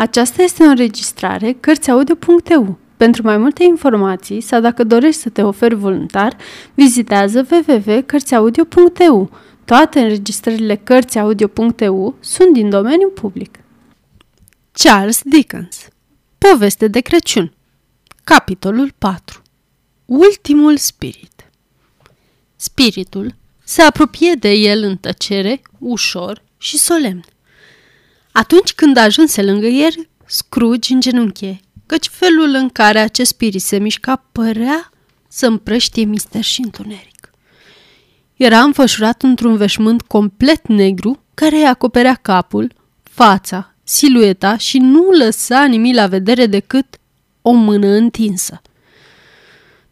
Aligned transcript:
Aceasta 0.00 0.42
este 0.42 0.62
o 0.62 0.66
înregistrare 0.66 1.52
Cărțiaudio.eu. 1.52 2.78
Pentru 2.96 3.22
mai 3.22 3.36
multe 3.36 3.64
informații 3.64 4.40
sau 4.40 4.60
dacă 4.60 4.84
dorești 4.84 5.20
să 5.20 5.28
te 5.28 5.42
oferi 5.42 5.74
voluntar, 5.74 6.36
vizitează 6.74 7.46
www.cărțiaudio.eu. 7.50 9.30
Toate 9.64 10.00
înregistrările 10.00 10.76
Cărțiaudio.eu 10.76 12.14
sunt 12.20 12.52
din 12.52 12.70
domeniu 12.70 13.08
public. 13.08 13.58
Charles 14.72 15.20
Dickens 15.24 15.88
Poveste 16.38 16.88
de 16.88 17.00
Crăciun 17.00 17.52
Capitolul 18.24 18.92
4 18.98 19.42
Ultimul 20.04 20.76
spirit 20.76 21.50
Spiritul 22.56 23.34
se 23.64 23.82
apropie 23.82 24.34
de 24.38 24.52
el 24.52 24.82
în 24.82 24.96
tăcere, 24.96 25.62
ușor 25.78 26.42
și 26.58 26.78
solemn. 26.78 27.24
Atunci 28.32 28.72
când 28.72 28.96
ajunse 28.96 29.42
lângă 29.42 29.66
el, 29.66 30.08
Scrooge 30.26 30.92
îngenunche, 30.92 31.60
căci 31.86 32.08
felul 32.08 32.54
în 32.54 32.68
care 32.68 32.98
acest 32.98 33.30
spirit 33.30 33.62
se 33.62 33.78
mișca 33.78 34.24
părea 34.32 34.90
să 35.28 35.46
împrăștie 35.46 36.04
mister 36.04 36.42
și 36.42 36.60
întuneric. 36.60 37.30
Era 38.36 38.62
înfășurat 38.62 39.22
într-un 39.22 39.56
veșmânt 39.56 40.02
complet 40.02 40.66
negru 40.66 41.22
care 41.34 41.56
îi 41.56 41.66
acoperea 41.66 42.14
capul, 42.14 42.72
fața, 43.02 43.74
silueta 43.84 44.56
și 44.56 44.78
nu 44.78 45.10
lăsa 45.10 45.64
nimic 45.64 45.94
la 45.94 46.06
vedere 46.06 46.46
decât 46.46 46.86
o 47.42 47.52
mână 47.52 47.86
întinsă. 47.86 48.62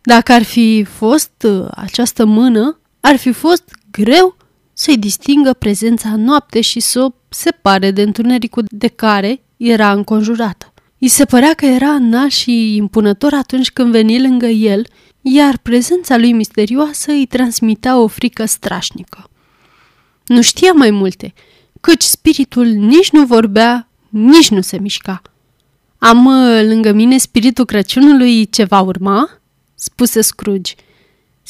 Dacă 0.01 0.32
ar 0.32 0.43
fi 0.43 0.84
fost 0.84 1.43
uh, 1.43 1.68
această 1.70 2.24
mână, 2.24 2.80
ar 3.01 3.16
fi 3.16 3.32
fost 3.32 3.65
greu 3.91 4.37
să-i 4.80 4.98
distingă 4.98 5.52
prezența 5.52 6.16
noapte 6.16 6.60
și 6.60 6.80
să 6.80 7.00
o 7.00 7.09
separe 7.28 7.91
de 7.91 8.02
întunericul 8.02 8.64
de 8.68 8.88
care 8.88 9.42
era 9.56 9.92
înconjurată. 9.92 10.73
I 10.98 11.09
se 11.09 11.24
părea 11.24 11.54
că 11.54 11.64
era 11.64 11.91
înalt 11.91 12.32
și 12.32 12.77
impunător 12.77 13.32
atunci 13.32 13.70
când 13.70 13.91
veni 13.91 14.20
lângă 14.20 14.46
el, 14.46 14.87
iar 15.20 15.59
prezența 15.59 16.16
lui 16.16 16.32
misterioasă 16.32 17.10
îi 17.10 17.26
transmitea 17.26 17.98
o 17.98 18.07
frică 18.07 18.45
strașnică. 18.45 19.30
Nu 20.26 20.43
știa 20.43 20.73
mai 20.73 20.90
multe, 20.90 21.35
căci 21.80 22.02
spiritul 22.02 22.66
nici 22.66 23.10
nu 23.10 23.24
vorbea, 23.24 23.88
nici 24.09 24.51
nu 24.51 24.60
se 24.60 24.79
mișca. 24.79 25.23
Am 25.98 26.24
uh, 26.24 26.63
lângă 26.63 26.92
mine 26.92 27.18
spiritul 27.18 27.65
Crăciunului 27.65 28.46
ce 28.46 28.65
va 28.65 28.80
urma?" 28.80 29.40
spuse 29.74 30.20
Scrooge– 30.20 30.74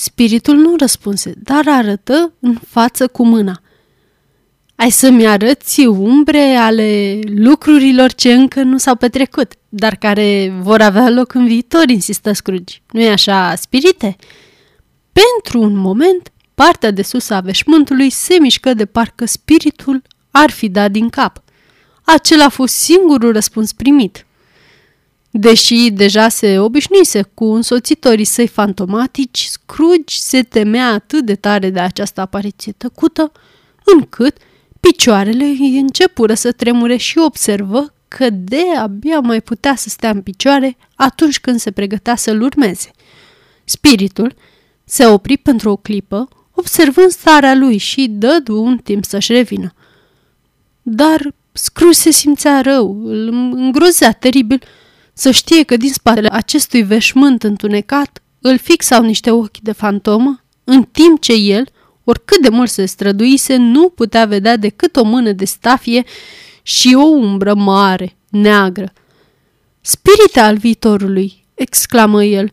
Spiritul 0.01 0.57
nu 0.57 0.77
răspunse, 0.77 1.33
dar 1.43 1.65
arătă 1.67 2.33
în 2.41 2.59
față 2.69 3.09
cu 3.09 3.27
mâna. 3.27 3.61
Ai 4.77 4.91
să-mi 4.91 5.27
arăți 5.27 5.87
umbre 5.87 6.55
ale 6.55 7.19
lucrurilor 7.27 8.13
ce 8.13 8.33
încă 8.33 8.63
nu 8.63 8.79
s-au 8.79 8.95
petrecut, 8.95 9.53
dar 9.69 9.97
care 9.97 10.59
vor 10.61 10.81
avea 10.81 11.11
loc 11.11 11.35
în 11.35 11.47
viitor, 11.47 11.89
insistă 11.89 12.33
Scrooge. 12.33 12.77
nu 12.93 13.01
e 13.01 13.11
așa, 13.11 13.55
spirite? 13.55 14.17
Pentru 15.13 15.61
un 15.61 15.77
moment, 15.77 16.33
partea 16.55 16.91
de 16.91 17.03
sus 17.03 17.31
a 17.31 17.41
veșmântului 17.41 18.11
se 18.11 18.37
mișcă 18.41 18.75
de 18.75 18.87
parcă 18.87 19.25
spiritul 19.25 20.03
ar 20.31 20.51
fi 20.51 20.69
dat 20.69 20.91
din 20.91 21.09
cap. 21.09 21.43
Acela 22.03 22.45
a 22.45 22.49
fost 22.49 22.75
singurul 22.75 23.33
răspuns 23.33 23.73
primit. 23.73 24.27
Deși 25.31 25.91
deja 25.91 26.29
se 26.29 26.59
obișnuise 26.59 27.23
cu 27.35 27.45
însoțitorii 27.45 28.25
săi 28.25 28.47
fantomatici, 28.47 29.45
Scrooge 29.45 30.17
se 30.17 30.43
temea 30.43 30.93
atât 30.93 31.25
de 31.25 31.35
tare 31.35 31.71
de 31.71 31.81
această 31.81 32.21
apariție 32.21 32.73
tăcută, 32.77 33.33
încât 33.85 34.37
picioarele 34.81 35.45
îi 35.45 35.79
începură 35.79 36.35
să 36.35 36.53
tremure 36.53 36.97
și 36.97 37.19
observă 37.19 37.93
că 38.09 38.31
de 38.31 38.63
abia 38.79 39.21
mai 39.21 39.41
putea 39.41 39.77
să 39.77 39.89
stea 39.89 40.11
în 40.11 40.23
picioare 40.23 40.77
atunci 40.95 41.41
când 41.41 41.61
se 41.61 41.71
pregătea 41.71 42.17
să-l 42.17 42.43
urmeze. 42.43 42.91
Spiritul 43.65 44.35
se 44.85 45.07
opri 45.07 45.37
pentru 45.37 45.71
o 45.71 45.77
clipă, 45.77 46.29
observând 46.55 47.11
starea 47.11 47.55
lui 47.55 47.77
și 47.77 48.07
dădu 48.11 48.63
un 48.63 48.79
timp 48.79 49.05
să-și 49.05 49.33
revină. 49.33 49.75
Dar 50.83 51.35
Scrooge 51.53 51.99
se 51.99 52.11
simțea 52.11 52.61
rău, 52.61 53.03
îl 53.05 53.29
îngrozea 53.53 54.13
teribil 54.13 54.63
să 55.19 55.31
știe 55.31 55.63
că 55.63 55.77
din 55.77 55.93
spatele 55.93 56.29
acestui 56.33 56.83
veșmânt 56.83 57.43
întunecat 57.43 58.23
îl 58.41 58.59
fixau 58.59 59.03
niște 59.03 59.31
ochi 59.31 59.59
de 59.59 59.73
fantomă, 59.73 60.45
în 60.65 60.83
timp 60.83 61.21
ce 61.21 61.33
el, 61.33 61.69
oricât 62.05 62.43
de 62.43 62.49
mult 62.49 62.71
se 62.71 62.85
străduise, 62.85 63.57
nu 63.57 63.89
putea 63.89 64.25
vedea 64.25 64.57
decât 64.57 64.97
o 64.97 65.05
mână 65.05 65.33
de 65.33 65.45
stafie 65.45 66.05
și 66.63 66.95
o 66.95 67.03
umbră 67.03 67.55
mare, 67.55 68.17
neagră. 68.29 68.93
Spirite 69.81 70.41
al 70.41 70.57
viitorului, 70.57 71.45
exclamă 71.55 72.25
el, 72.25 72.53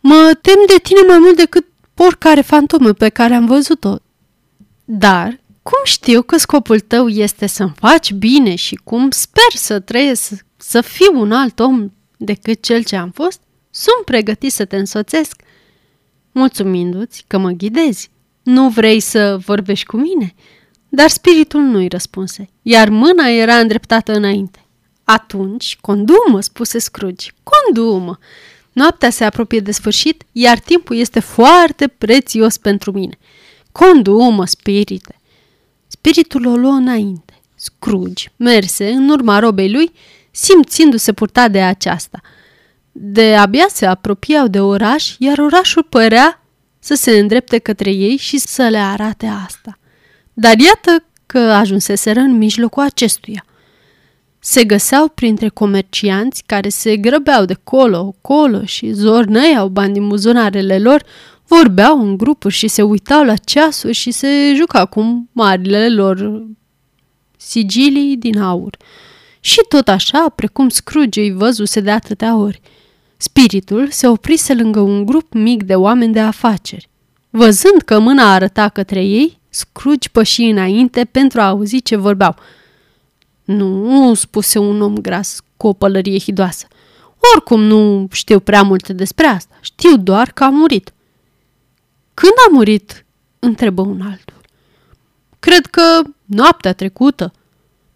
mă 0.00 0.38
tem 0.40 0.58
de 0.66 0.76
tine 0.82 1.00
mai 1.06 1.18
mult 1.18 1.36
decât 1.36 1.66
oricare 1.96 2.40
fantomă 2.40 2.92
pe 2.92 3.08
care 3.08 3.34
am 3.34 3.46
văzut-o. 3.46 3.96
Dar 4.84 5.40
cum 5.62 5.80
știu 5.84 6.22
că 6.22 6.38
scopul 6.38 6.80
tău 6.80 7.08
este 7.08 7.46
să-mi 7.46 7.74
faci 7.76 8.12
bine 8.12 8.54
și 8.54 8.80
cum 8.84 9.10
sper 9.10 9.52
să 9.54 9.80
trăiesc 9.80 10.44
să 10.62 10.80
fiu 10.80 11.20
un 11.20 11.32
alt 11.32 11.58
om 11.58 11.92
decât 12.16 12.62
cel 12.62 12.82
ce 12.84 12.96
am 12.96 13.10
fost, 13.10 13.40
sunt 13.70 14.04
pregătit 14.04 14.52
să 14.52 14.64
te 14.64 14.76
însoțesc, 14.76 15.42
mulțumindu-ți 16.32 17.24
că 17.26 17.38
mă 17.38 17.50
ghidezi. 17.50 18.10
Nu 18.42 18.68
vrei 18.68 19.00
să 19.00 19.36
vorbești 19.44 19.86
cu 19.86 19.96
mine? 19.96 20.34
Dar 20.88 21.08
spiritul 21.08 21.60
nu-i 21.60 21.88
răspunse, 21.88 22.48
iar 22.62 22.88
mâna 22.88 23.28
era 23.28 23.54
îndreptată 23.54 24.12
înainte. 24.12 24.66
Atunci, 25.04 25.78
condumă, 25.80 26.40
spuse 26.40 26.78
Scrooge, 26.78 27.30
condumă. 27.42 28.18
Noaptea 28.72 29.10
se 29.10 29.24
apropie 29.24 29.60
de 29.60 29.72
sfârșit, 29.72 30.22
iar 30.32 30.58
timpul 30.58 30.96
este 30.96 31.20
foarte 31.20 31.88
prețios 31.88 32.56
pentru 32.56 32.92
mine. 32.92 33.18
Condumă, 33.72 34.46
spirite. 34.46 35.20
Spiritul 35.86 36.46
o 36.46 36.56
luă 36.56 36.72
înainte. 36.72 37.40
Scrooge 37.54 38.28
merse 38.36 38.90
în 38.90 39.08
urma 39.08 39.38
robei 39.38 39.72
lui 39.72 39.92
simțindu-se 40.32 41.12
purtat 41.12 41.50
de 41.50 41.62
aceasta. 41.62 42.20
De 42.92 43.34
abia 43.34 43.66
se 43.68 43.86
apropiau 43.86 44.46
de 44.46 44.60
oraș, 44.60 45.14
iar 45.18 45.38
orașul 45.38 45.82
părea 45.82 46.42
să 46.78 46.94
se 46.94 47.18
îndrepte 47.18 47.58
către 47.58 47.90
ei 47.90 48.16
și 48.16 48.38
să 48.38 48.68
le 48.68 48.78
arate 48.78 49.26
asta. 49.26 49.78
Dar 50.32 50.58
iată 50.58 51.04
că 51.26 51.38
ajunseseră 51.38 52.20
în 52.20 52.36
mijlocul 52.36 52.82
acestuia. 52.82 53.44
Se 54.38 54.64
găseau 54.64 55.08
printre 55.08 55.48
comercianți 55.48 56.42
care 56.46 56.68
se 56.68 56.96
grăbeau 56.96 57.44
de 57.44 57.56
colo-colo 57.64 58.64
și 58.64 58.90
zornăiau 58.90 59.68
bani 59.68 59.92
din 59.92 60.08
buzunarele 60.08 60.78
lor, 60.78 61.04
vorbeau 61.46 62.00
în 62.00 62.16
grupuri 62.16 62.54
și 62.54 62.68
se 62.68 62.82
uitau 62.82 63.24
la 63.24 63.36
ceasuri 63.36 63.92
și 63.92 64.10
se 64.10 64.52
jucau 64.54 64.86
cu 64.86 65.28
marile 65.32 65.88
lor 65.88 66.42
sigilii 67.36 68.16
din 68.16 68.38
aur. 68.38 68.76
Și 69.44 69.60
tot 69.68 69.88
așa, 69.88 70.28
precum 70.28 70.68
Scrooge 70.68 71.20
îi 71.20 71.32
văzuse 71.32 71.80
de 71.80 71.90
atâtea 71.90 72.36
ori. 72.36 72.60
Spiritul 73.16 73.90
se 73.90 74.06
oprise 74.08 74.54
lângă 74.54 74.80
un 74.80 75.04
grup 75.04 75.32
mic 75.32 75.62
de 75.62 75.74
oameni 75.74 76.12
de 76.12 76.20
afaceri. 76.20 76.88
Văzând 77.30 77.82
că 77.84 77.98
mâna 77.98 78.32
arăta 78.32 78.68
către 78.68 79.04
ei, 79.04 79.40
Scrooge 79.48 80.08
păși 80.08 80.42
înainte 80.42 81.04
pentru 81.04 81.40
a 81.40 81.48
auzi 81.48 81.82
ce 81.82 81.96
vorbeau. 81.96 82.36
Nu, 83.44 84.14
spuse 84.14 84.58
un 84.58 84.80
om 84.80 84.94
gras 84.94 85.40
cu 85.56 85.66
o 85.66 85.72
pălărie 85.72 86.18
hidoasă. 86.18 86.66
Oricum 87.34 87.62
nu 87.62 88.08
știu 88.12 88.40
prea 88.40 88.62
multe 88.62 88.92
despre 88.92 89.26
asta. 89.26 89.58
Știu 89.60 89.96
doar 89.96 90.32
că 90.32 90.44
a 90.44 90.48
murit. 90.48 90.92
Când 92.14 92.32
a 92.48 92.52
murit? 92.52 93.04
întrebă 93.38 93.82
un 93.82 94.00
altul. 94.00 94.40
Cred 95.38 95.66
că 95.66 96.00
noaptea 96.24 96.72
trecută, 96.72 97.32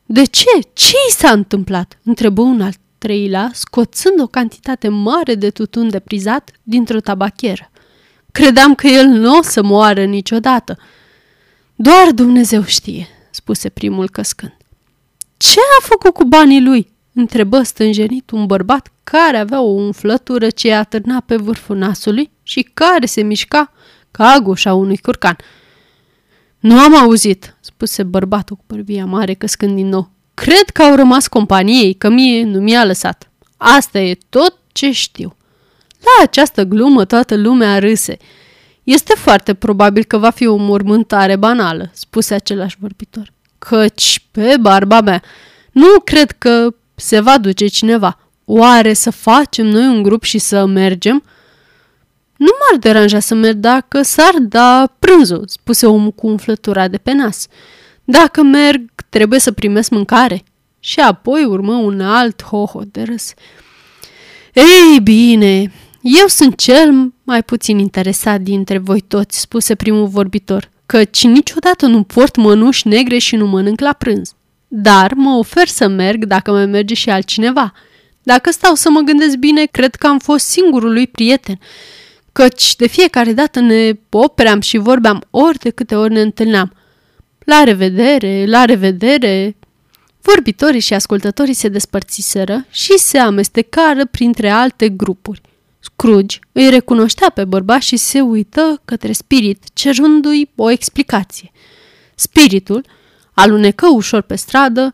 de 0.06 0.24
ce? 0.24 0.50
Ce 0.72 0.94
i 1.08 1.12
s-a 1.12 1.30
întâmplat? 1.30 1.98
întrebă 2.02 2.42
un 2.42 2.60
alt 2.60 2.78
treilea, 2.98 3.50
scoțând 3.52 4.20
o 4.20 4.26
cantitate 4.26 4.88
mare 4.88 5.34
de 5.34 5.50
tutun 5.50 5.88
deprizat 5.90 6.50
dintr-o 6.62 7.00
tabachieră. 7.00 7.70
Credeam 8.32 8.74
că 8.74 8.86
el 8.86 9.06
nu 9.06 9.38
o 9.38 9.42
să 9.42 9.62
moară 9.62 10.04
niciodată. 10.04 10.78
Doar 11.74 12.10
Dumnezeu 12.14 12.64
știe, 12.64 13.06
spuse 13.30 13.68
primul 13.68 14.08
căscând. 14.08 14.56
Ce 15.36 15.60
a 15.80 15.82
făcut 15.82 16.14
cu 16.14 16.24
banii 16.24 16.62
lui? 16.62 16.94
întrebă 17.14 17.62
stânjenit 17.62 18.30
un 18.30 18.46
bărbat 18.46 18.92
care 19.04 19.36
avea 19.38 19.60
o 19.60 19.70
umflătură 19.70 20.50
ce 20.50 20.72
atârna 20.72 21.20
pe 21.20 21.36
vârful 21.36 21.76
nasului 21.76 22.30
și 22.42 22.70
care 22.74 23.06
se 23.06 23.22
mișca 23.22 23.72
ca 24.10 24.38
gușa 24.42 24.74
unui 24.74 24.96
curcan. 24.96 25.36
Nu 26.66 26.78
am 26.78 26.96
auzit, 26.96 27.56
spuse 27.60 28.02
bărbatul 28.02 28.56
cu 28.56 28.64
părbia 28.66 29.04
mare 29.04 29.34
căscând 29.34 29.74
din 29.74 29.88
nou. 29.88 30.10
Cred 30.34 30.70
că 30.72 30.82
au 30.82 30.94
rămas 30.94 31.26
companiei, 31.26 31.94
că 31.94 32.08
mie 32.08 32.44
nu 32.44 32.60
mi-a 32.60 32.84
lăsat. 32.84 33.30
Asta 33.56 33.98
e 33.98 34.18
tot 34.28 34.58
ce 34.72 34.90
știu. 34.92 35.36
La 35.98 36.22
această 36.22 36.62
glumă 36.62 37.04
toată 37.04 37.36
lumea 37.36 37.78
râse. 37.78 38.16
Este 38.82 39.14
foarte 39.14 39.54
probabil 39.54 40.04
că 40.04 40.18
va 40.18 40.30
fi 40.30 40.46
o 40.46 40.56
mormântare 40.56 41.36
banală, 41.36 41.90
spuse 41.92 42.34
același 42.34 42.76
vorbitor. 42.80 43.32
Căci, 43.58 44.26
pe 44.30 44.56
barba 44.60 45.00
mea, 45.00 45.22
nu 45.72 46.00
cred 46.04 46.30
că 46.30 46.74
se 46.94 47.20
va 47.20 47.38
duce 47.38 47.66
cineva. 47.66 48.18
Oare 48.44 48.92
să 48.92 49.10
facem 49.10 49.66
noi 49.66 49.86
un 49.86 50.02
grup 50.02 50.22
și 50.22 50.38
să 50.38 50.64
mergem?" 50.64 51.22
Nu 52.36 52.50
m-ar 52.60 52.78
deranja 52.80 53.18
să 53.18 53.34
merg 53.34 53.56
dacă 53.56 54.02
s-ar 54.02 54.34
da 54.38 54.94
prânzul, 54.98 55.44
spuse 55.46 55.86
omul 55.86 56.10
cu 56.10 56.26
umflătura 56.26 56.88
de 56.88 56.98
pe 56.98 57.12
nas. 57.12 57.46
Dacă 58.04 58.42
merg, 58.42 58.90
trebuie 59.08 59.38
să 59.40 59.52
primesc 59.52 59.90
mâncare. 59.90 60.44
Și 60.80 61.00
apoi 61.00 61.44
urmă 61.44 61.72
un 61.72 62.00
alt 62.00 62.42
hoho 62.42 62.82
de 62.90 63.02
râs. 63.02 63.32
Ei 64.52 65.00
bine, 65.00 65.72
eu 66.00 66.26
sunt 66.26 66.56
cel 66.56 67.12
mai 67.22 67.42
puțin 67.42 67.78
interesat 67.78 68.40
dintre 68.40 68.78
voi 68.78 69.00
toți, 69.00 69.40
spuse 69.40 69.74
primul 69.74 70.06
vorbitor, 70.06 70.70
căci 70.86 71.24
niciodată 71.24 71.86
nu 71.86 72.02
port 72.02 72.36
mănuși 72.36 72.88
negre 72.88 73.18
și 73.18 73.36
nu 73.36 73.46
mănânc 73.46 73.80
la 73.80 73.92
prânz. 73.92 74.34
Dar 74.68 75.12
mă 75.14 75.36
ofer 75.38 75.68
să 75.68 75.88
merg 75.88 76.24
dacă 76.24 76.50
mai 76.50 76.66
merge 76.66 76.94
și 76.94 77.10
altcineva. 77.10 77.72
Dacă 78.22 78.50
stau 78.50 78.74
să 78.74 78.90
mă 78.90 79.00
gândesc 79.00 79.36
bine, 79.36 79.64
cred 79.64 79.94
că 79.94 80.06
am 80.06 80.18
fost 80.18 80.46
singurul 80.46 80.92
lui 80.92 81.06
prieten, 81.06 81.58
căci 82.36 82.76
de 82.76 82.86
fiecare 82.86 83.32
dată 83.32 83.60
ne 83.60 83.92
opream 84.10 84.60
și 84.60 84.76
vorbeam 84.76 85.24
ori 85.30 85.58
de 85.58 85.70
câte 85.70 85.96
ori 85.96 86.12
ne 86.12 86.20
întâlneam. 86.20 86.72
La 87.38 87.62
revedere, 87.64 88.44
la 88.46 88.64
revedere! 88.64 89.56
Vorbitorii 90.20 90.80
și 90.80 90.94
ascultătorii 90.94 91.54
se 91.54 91.68
despărțiseră 91.68 92.66
și 92.70 92.98
se 92.98 93.18
amestecară 93.18 94.06
printre 94.06 94.50
alte 94.50 94.88
grupuri. 94.88 95.40
Scrooge 95.80 96.38
îi 96.52 96.70
recunoștea 96.70 97.30
pe 97.30 97.44
bărbat 97.44 97.80
și 97.80 97.96
se 97.96 98.20
uită 98.20 98.80
către 98.84 99.12
spirit, 99.12 99.64
cerându-i 99.72 100.50
o 100.56 100.70
explicație. 100.70 101.52
Spiritul 102.14 102.84
alunecă 103.32 103.86
ușor 103.92 104.20
pe 104.20 104.36
stradă, 104.36 104.92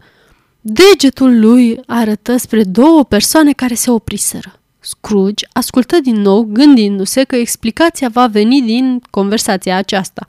degetul 0.60 1.40
lui 1.40 1.80
arătă 1.86 2.36
spre 2.36 2.64
două 2.64 3.04
persoane 3.04 3.52
care 3.52 3.74
se 3.74 3.90
opriseră. 3.90 4.61
Scrooge 4.82 5.46
ascultă 5.52 6.00
din 6.00 6.20
nou, 6.20 6.42
gândindu-se 6.42 7.24
că 7.24 7.36
explicația 7.36 8.08
va 8.08 8.26
veni 8.26 8.62
din 8.62 9.00
conversația 9.10 9.76
aceasta. 9.76 10.26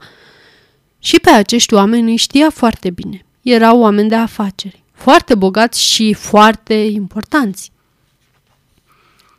Și 0.98 1.20
pe 1.20 1.30
acești 1.30 1.74
oameni 1.74 2.10
îi 2.10 2.16
știa 2.16 2.50
foarte 2.50 2.90
bine. 2.90 3.24
Erau 3.42 3.80
oameni 3.80 4.08
de 4.08 4.14
afaceri, 4.14 4.82
foarte 4.92 5.34
bogați 5.34 5.82
și 5.82 6.12
foarte 6.12 6.74
importanți. 6.74 7.72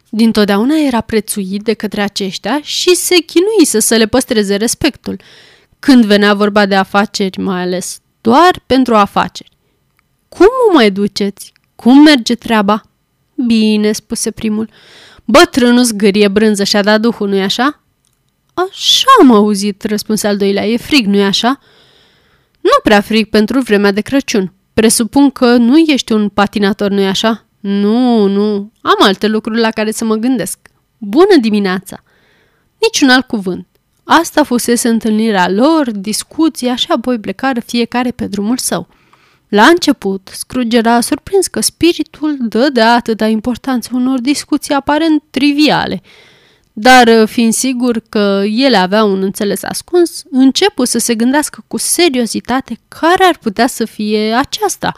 Dintotdeauna 0.09 0.75
era 0.75 1.01
prețuit 1.01 1.61
de 1.61 1.73
către 1.73 2.01
aceștia 2.01 2.59
și 2.61 2.95
se 2.95 3.15
chinuise 3.15 3.79
să 3.79 3.95
le 3.95 4.05
păstreze 4.05 4.55
respectul, 4.55 5.19
când 5.79 6.05
venea 6.05 6.33
vorba 6.33 6.65
de 6.65 6.75
afaceri 6.75 7.39
mai 7.39 7.61
ales, 7.61 7.99
doar 8.21 8.63
pentru 8.65 8.95
afaceri. 8.95 9.51
Cum 10.29 10.47
o 10.69 10.73
mai 10.73 10.91
duceți? 10.91 11.53
Cum 11.75 12.01
merge 12.01 12.35
treaba?" 12.35 12.81
Bine," 13.47 13.91
spuse 13.91 14.31
primul. 14.31 14.69
Bătrânul 15.25 15.83
zgârie 15.83 16.27
brânză 16.27 16.63
și-a 16.63 16.83
dat 16.83 17.01
duhul, 17.01 17.29
nu-i 17.29 17.41
așa?" 17.41 17.83
Așa 18.53 19.07
am 19.19 19.31
auzit," 19.31 19.83
răspunse 19.83 20.27
al 20.27 20.37
doilea. 20.37 20.65
E 20.65 20.77
frig, 20.77 21.05
nu-i 21.05 21.23
așa?" 21.23 21.59
Nu 22.61 22.79
prea 22.83 23.01
frig 23.01 23.29
pentru 23.29 23.59
vremea 23.59 23.91
de 23.91 24.01
Crăciun. 24.01 24.53
Presupun 24.73 25.29
că 25.29 25.55
nu 25.55 25.77
ești 25.77 26.11
un 26.11 26.29
patinator, 26.29 26.89
nu-i 26.91 27.07
așa?" 27.07 27.45
Nu, 27.59 28.27
nu, 28.27 28.71
am 28.81 28.97
alte 28.99 29.27
lucruri 29.27 29.59
la 29.59 29.69
care 29.69 29.91
să 29.91 30.05
mă 30.05 30.15
gândesc. 30.15 30.59
Bună 30.97 31.35
dimineața! 31.41 32.03
Niciun 32.81 33.09
alt 33.09 33.27
cuvânt. 33.27 33.67
Asta 34.03 34.43
fusese 34.43 34.87
întâlnirea 34.87 35.49
lor, 35.49 35.91
discuția 35.91 36.75
și 36.75 36.85
apoi 36.89 37.19
plecară 37.19 37.59
fiecare 37.59 38.11
pe 38.11 38.27
drumul 38.27 38.57
său. 38.57 38.87
La 39.47 39.65
început, 39.65 40.29
Scrooge 40.33 40.77
era 40.77 41.01
surprins 41.01 41.47
că 41.47 41.59
spiritul 41.59 42.37
dă 42.39 42.69
de 42.69 42.81
atâta 42.81 43.27
importanță 43.27 43.89
unor 43.93 44.19
discuții 44.19 44.73
aparent 44.73 45.23
triviale, 45.29 46.01
dar 46.73 47.25
fiind 47.25 47.53
sigur 47.53 48.01
că 48.09 48.43
ele 48.45 48.77
aveau 48.77 49.11
un 49.11 49.21
înțeles 49.21 49.63
ascuns, 49.63 50.23
începu 50.31 50.85
să 50.85 50.97
se 50.97 51.15
gândească 51.15 51.63
cu 51.67 51.77
seriozitate 51.77 52.77
care 52.87 53.23
ar 53.23 53.37
putea 53.37 53.67
să 53.67 53.85
fie 53.85 54.33
aceasta. 54.33 54.93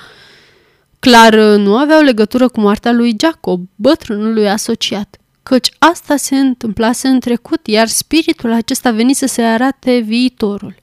Clar, 1.00 1.36
nu 1.36 1.78
aveau 1.78 2.02
legătură 2.02 2.48
cu 2.48 2.60
moartea 2.60 2.92
lui 2.92 3.16
Jacob, 3.20 3.68
bătrânului 3.76 4.50
asociat, 4.50 5.18
căci 5.44 5.70
asta 5.80 6.16
se 6.16 6.36
întâmplase 6.36 7.08
în 7.08 7.20
trecut, 7.20 7.68
iar 7.68 7.88
spiritul 7.88 8.52
acesta 8.52 8.92
venit 8.92 9.16
să 9.16 9.26
se 9.26 9.42
arate 9.42 9.98
viitorul 9.98 10.76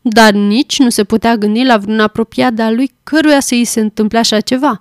dar 0.00 0.32
nici 0.32 0.78
nu 0.78 0.90
se 0.90 1.04
putea 1.04 1.36
gândi 1.36 1.64
la 1.64 1.76
vreun 1.76 2.00
apropiat 2.00 2.52
de-a 2.52 2.70
lui 2.70 2.92
căruia 3.02 3.40
să 3.40 3.54
îi 3.54 3.64
se 3.64 3.80
întâmple 3.80 4.18
așa 4.18 4.40
ceva. 4.40 4.80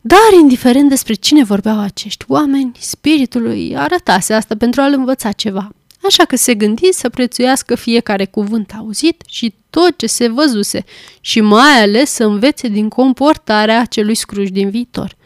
Dar, 0.00 0.40
indiferent 0.40 0.88
despre 0.88 1.14
cine 1.14 1.44
vorbeau 1.44 1.80
acești 1.80 2.24
oameni, 2.28 2.72
spiritul 2.78 3.42
lui 3.42 3.76
arătase 3.76 4.32
asta 4.34 4.56
pentru 4.56 4.80
a-l 4.80 4.92
învăța 4.92 5.32
ceva. 5.32 5.70
Așa 6.02 6.24
că 6.24 6.36
se 6.36 6.54
gândi 6.54 6.92
să 6.92 7.08
prețuiască 7.08 7.74
fiecare 7.74 8.24
cuvânt 8.24 8.72
auzit 8.78 9.22
și 9.26 9.54
tot 9.70 9.96
ce 9.96 10.06
se 10.06 10.28
văzuse 10.28 10.84
și 11.20 11.40
mai 11.40 11.82
ales 11.82 12.10
să 12.10 12.24
învețe 12.24 12.68
din 12.68 12.88
comportarea 12.88 13.80
acelui 13.80 14.14
scruj 14.14 14.48
din 14.48 14.70
viitor. 14.70 15.16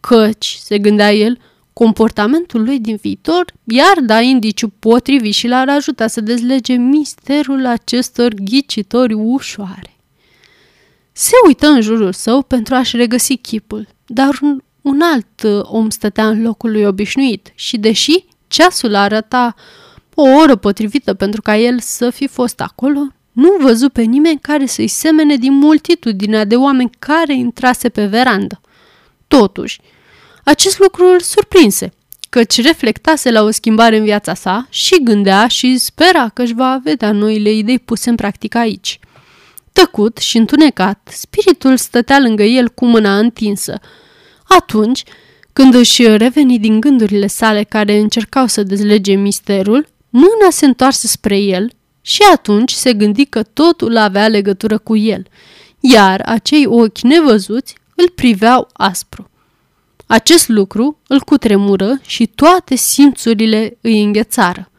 Căci, 0.00 0.58
se 0.62 0.78
gândea 0.78 1.12
el, 1.12 1.38
Comportamentul 1.74 2.62
lui 2.62 2.78
din 2.78 2.96
viitor 2.96 3.44
iar 3.64 4.00
da 4.00 4.20
indiciu 4.20 4.72
potrivit 4.78 5.34
și 5.34 5.46
l-ar 5.46 5.68
ajuta 5.68 6.06
să 6.06 6.20
dezlege 6.20 6.74
misterul 6.74 7.66
acestor 7.66 8.34
ghicitori 8.34 9.12
ușoare. 9.12 9.96
Se 11.12 11.34
uită 11.46 11.66
în 11.66 11.80
jurul 11.80 12.12
său 12.12 12.42
pentru 12.42 12.74
a-și 12.74 12.96
regăsi 12.96 13.36
chipul, 13.36 13.88
dar 14.06 14.38
un, 14.42 14.62
un 14.80 15.00
alt 15.00 15.42
uh, 15.42 15.60
om 15.62 15.90
stătea 15.90 16.28
în 16.28 16.42
locul 16.42 16.70
lui 16.70 16.84
obișnuit 16.84 17.52
și, 17.54 17.78
deși 17.78 18.24
ceasul 18.46 18.94
arăta 18.94 19.54
o 20.14 20.22
oră 20.22 20.56
potrivită 20.56 21.14
pentru 21.14 21.42
ca 21.42 21.56
el 21.56 21.80
să 21.80 22.10
fi 22.10 22.26
fost 22.26 22.60
acolo, 22.60 23.00
nu 23.32 23.56
văzu 23.60 23.88
pe 23.88 24.02
nimeni 24.02 24.38
care 24.40 24.66
să-i 24.66 24.88
semene 24.88 25.36
din 25.36 25.52
multitudinea 25.52 26.44
de 26.44 26.56
oameni 26.56 26.90
care 26.98 27.34
intrase 27.34 27.88
pe 27.88 28.06
verandă. 28.06 28.60
Totuși, 29.28 29.80
acest 30.44 30.78
lucru 30.78 31.06
îl 31.06 31.20
surprinse, 31.20 31.92
căci 32.30 32.62
reflectase 32.62 33.30
la 33.30 33.42
o 33.42 33.50
schimbare 33.50 33.96
în 33.96 34.04
viața 34.04 34.34
sa 34.34 34.66
și 34.70 35.02
gândea 35.02 35.46
și 35.46 35.78
spera 35.78 36.28
că 36.28 36.42
își 36.42 36.54
va 36.54 36.80
vedea 36.82 37.12
noile 37.12 37.52
idei 37.52 37.78
puse 37.78 38.10
în 38.10 38.16
practică 38.16 38.58
aici. 38.58 38.98
Tăcut 39.72 40.16
și 40.16 40.36
întunecat, 40.36 41.08
spiritul 41.12 41.76
stătea 41.76 42.18
lângă 42.20 42.42
el 42.42 42.68
cu 42.68 42.86
mâna 42.86 43.18
întinsă. 43.18 43.80
Atunci, 44.44 45.02
când 45.52 45.74
își 45.74 46.06
reveni 46.06 46.58
din 46.58 46.80
gândurile 46.80 47.26
sale 47.26 47.62
care 47.62 47.98
încercau 47.98 48.46
să 48.46 48.62
dezlege 48.62 49.14
misterul, 49.14 49.86
mâna 50.10 50.50
se 50.50 50.64
întoarse 50.64 51.06
spre 51.06 51.38
el 51.38 51.72
și 52.00 52.22
atunci 52.32 52.72
se 52.72 52.92
gândi 52.92 53.24
că 53.24 53.42
totul 53.42 53.96
avea 53.96 54.28
legătură 54.28 54.78
cu 54.78 54.96
el, 54.96 55.26
iar 55.80 56.22
acei 56.24 56.66
ochi 56.66 57.00
nevăzuți 57.00 57.74
îl 57.94 58.10
priveau 58.10 58.68
aspru. 58.72 59.30
Acest 60.06 60.48
lucru 60.48 60.98
îl 61.06 61.20
cutremură 61.20 62.00
și 62.06 62.26
toate 62.26 62.74
simțurile 62.74 63.76
îi 63.80 64.02
înghețară. 64.02 64.70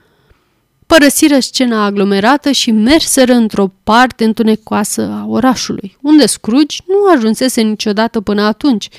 Părăsiră 0.88 1.39
scena 1.39 1.84
aglomerată 1.84 2.51
și 2.51 2.72
merseră 2.72 3.34
într-o 3.34 3.72
parte 3.84 4.24
întunecoasă 4.24 5.01
a 5.01 5.25
orașului, 5.27 5.98
unde 6.01 6.25
Scrooge 6.25 6.77
nu 6.88 7.12
ajunsese 7.15 7.62
niciodată 7.62 8.22
până 8.22 8.41
atunci, 8.41 8.89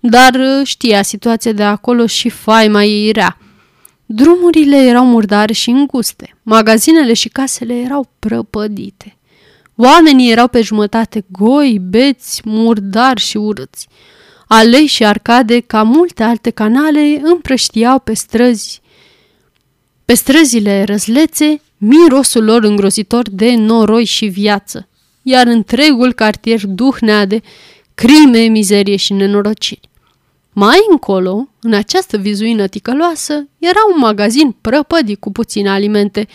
dar 0.00 0.32
știa 0.64 1.02
situația 1.02 1.52
de 1.52 1.62
acolo 1.62 2.06
și 2.06 2.28
faima 2.28 2.84
ei 2.84 3.12
rea. 3.12 3.38
Drumurile 4.06 4.76
erau 4.76 5.06
murdare 5.06 5.52
și 5.52 5.70
înguste, 5.70 6.36
magazinele 6.42 7.12
și 7.12 7.28
casele 7.28 7.74
erau 7.74 8.10
prăpădite. 8.18 9.16
Oamenii 9.76 10.30
erau 10.30 10.48
pe 10.48 10.60
jumătate 10.60 11.24
goi, 11.30 11.78
beți, 11.78 12.40
murdari 12.44 13.20
și 13.20 13.36
urâți. 13.36 13.88
Alei 14.46 14.86
și 14.86 15.04
arcade, 15.04 15.60
ca 15.60 15.82
multe 15.82 16.22
alte 16.22 16.50
canale, 16.50 17.20
împrăștiau 17.22 17.98
pe 17.98 18.14
străzi. 18.14 18.80
Pe 20.04 20.14
străzile 20.14 20.82
răzlețe, 20.84 21.60
mirosul 21.76 22.44
lor 22.44 22.62
îngrozitor 22.62 23.30
de 23.30 23.54
noroi 23.54 24.04
și 24.04 24.26
viață, 24.26 24.88
iar 25.22 25.46
întregul 25.46 26.12
cartier 26.12 26.66
duhnea 26.66 27.24
de 27.24 27.40
crime, 27.94 28.40
mizerie 28.40 28.96
și 28.96 29.12
nenorociri. 29.12 29.88
Mai 30.52 30.78
încolo, 30.90 31.48
în 31.60 31.72
această 31.72 32.16
vizuină 32.16 32.66
ticăloasă, 32.66 33.48
era 33.58 33.80
un 33.94 34.00
magazin 34.00 34.56
prăpădit 34.60 35.20
cu 35.20 35.32
puține 35.32 35.70
alimente 35.70 36.26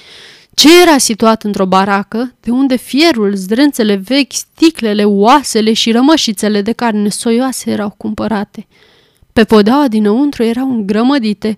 ce 0.59 0.81
era 0.81 0.97
situat 0.97 1.43
într-o 1.43 1.65
baracă, 1.65 2.35
de 2.39 2.51
unde 2.51 2.75
fierul, 2.75 3.35
zdrențele 3.35 3.95
vechi, 3.95 4.31
sticlele, 4.31 5.03
oasele 5.03 5.73
și 5.73 5.91
rămășițele 5.91 6.61
de 6.61 6.71
carne 6.71 7.09
soioase 7.09 7.71
erau 7.71 7.93
cumpărate. 7.97 8.67
Pe 9.33 9.43
podeaua 9.43 9.87
dinăuntru 9.87 10.43
erau 10.43 10.69
îngrămădite 10.69 11.57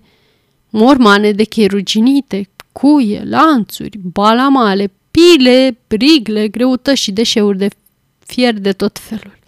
mormane 0.70 1.32
de 1.32 1.44
chei 1.44 1.66
ruginite, 1.66 2.48
cuie, 2.72 3.22
lanțuri, 3.24 3.98
balamale, 4.02 4.92
pile, 5.10 5.78
brigle, 5.88 6.48
greutăți 6.48 7.00
și 7.00 7.12
deșeuri 7.12 7.58
de 7.58 7.68
fier 8.18 8.54
de 8.54 8.72
tot 8.72 8.98
felul. 8.98 9.38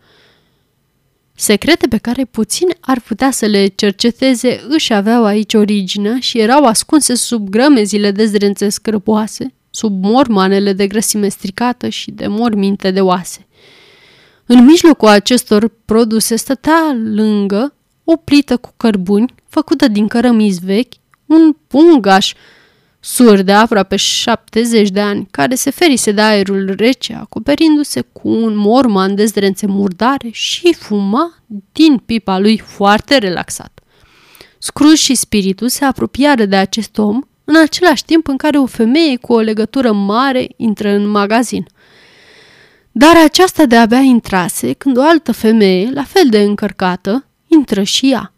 Secrete 1.44 1.86
pe 1.86 1.96
care 1.96 2.24
puțin 2.24 2.68
ar 2.80 3.00
putea 3.00 3.30
să 3.30 3.46
le 3.46 3.66
cerceteze 3.66 4.64
își 4.68 4.92
aveau 4.92 5.24
aici 5.24 5.54
originea 5.54 6.16
și 6.20 6.38
erau 6.38 6.64
ascunse 6.64 7.14
sub 7.14 7.48
grămezile 7.48 8.10
de 8.10 8.24
zdrențe 8.24 8.68
scrăpoase, 8.68 9.54
sub 9.70 10.04
mormanele 10.04 10.72
de 10.72 10.86
grăsime 10.86 11.28
stricată 11.28 11.88
și 11.88 12.10
de 12.10 12.26
morminte 12.26 12.90
de 12.90 13.00
oase. 13.00 13.46
În 14.46 14.64
mijlocul 14.64 15.08
acestor 15.08 15.70
produse 15.84 16.36
stătea 16.36 16.96
lângă 17.04 17.74
o 18.04 18.16
plită 18.16 18.56
cu 18.56 18.72
cărbuni 18.76 19.34
făcută 19.48 19.88
din 19.88 20.08
cărămizi 20.08 20.64
vechi, 20.64 20.92
un 21.26 21.56
pungaș 21.66 22.32
sur 23.04 23.42
de 23.42 23.52
aproape 23.52 23.96
70 23.96 24.90
de 24.90 25.00
ani, 25.00 25.26
care 25.30 25.54
se 25.54 25.70
ferise 25.70 26.12
de 26.12 26.20
aerul 26.20 26.74
rece, 26.76 27.14
acoperindu-se 27.14 28.00
cu 28.00 28.28
un 28.28 28.56
morman 28.56 29.14
de 29.14 29.24
zdrențe 29.24 29.66
murdare 29.66 30.28
și 30.32 30.74
fuma 30.74 31.34
din 31.72 31.96
pipa 31.96 32.38
lui 32.38 32.58
foarte 32.58 33.18
relaxat. 33.18 33.80
Scrooge 34.58 34.96
și 34.96 35.14
spiritul 35.14 35.68
se 35.68 35.84
apropiară 35.84 36.44
de 36.44 36.56
acest 36.56 36.98
om 36.98 37.20
în 37.44 37.56
același 37.56 38.04
timp 38.04 38.28
în 38.28 38.36
care 38.36 38.58
o 38.58 38.66
femeie 38.66 39.16
cu 39.16 39.32
o 39.32 39.40
legătură 39.40 39.92
mare 39.92 40.48
intră 40.56 40.88
în 40.88 41.08
magazin. 41.08 41.66
Dar 42.92 43.16
aceasta 43.24 43.66
de-abia 43.66 44.00
intrase 44.00 44.72
când 44.72 44.96
o 44.96 45.02
altă 45.02 45.32
femeie, 45.32 45.90
la 45.92 46.04
fel 46.04 46.28
de 46.28 46.40
încărcată, 46.40 47.26
intră 47.46 47.82
și 47.82 48.10
ea. 48.10 48.33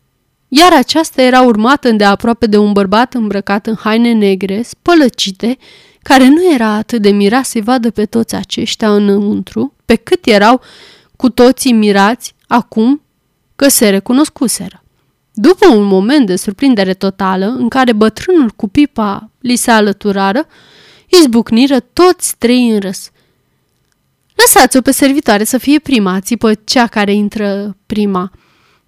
Iar 0.48 0.72
aceasta 0.72 1.22
era 1.22 1.42
urmată 1.42 1.88
îndeaproape 1.88 2.46
de 2.46 2.56
un 2.56 2.72
bărbat 2.72 3.14
îmbrăcat 3.14 3.66
în 3.66 3.74
haine 3.74 4.12
negre, 4.12 4.62
spălăcite, 4.62 5.56
care 6.02 6.28
nu 6.28 6.52
era 6.52 6.68
atât 6.68 7.02
de 7.02 7.10
mirat 7.10 7.44
să-i 7.44 7.60
vadă 7.62 7.90
pe 7.90 8.06
toți 8.06 8.34
aceștia 8.34 8.94
înăuntru, 8.94 9.74
pe 9.84 9.94
cât 9.94 10.26
erau 10.26 10.60
cu 11.16 11.30
toții 11.30 11.72
mirați 11.72 12.34
acum 12.46 13.02
că 13.56 13.68
se 13.68 13.88
recunoscuseră. 13.88 14.82
După 15.32 15.66
un 15.66 15.84
moment 15.84 16.26
de 16.26 16.36
surprindere 16.36 16.94
totală, 16.94 17.46
în 17.46 17.68
care 17.68 17.92
bătrânul 17.92 18.50
cu 18.50 18.68
pipa 18.68 19.30
li 19.40 19.56
se 19.56 19.70
alăturară, 19.70 20.46
izbucniră 21.20 21.80
toți 21.80 22.34
trei 22.38 22.70
în 22.70 22.80
râs. 22.80 23.10
Lăsați-o 24.34 24.80
pe 24.80 24.90
servitoare 24.90 25.44
să 25.44 25.58
fie 25.58 25.78
prima, 25.78 26.20
țipă 26.20 26.54
cea 26.54 26.86
care 26.86 27.12
intră 27.12 27.76
prima. 27.86 28.30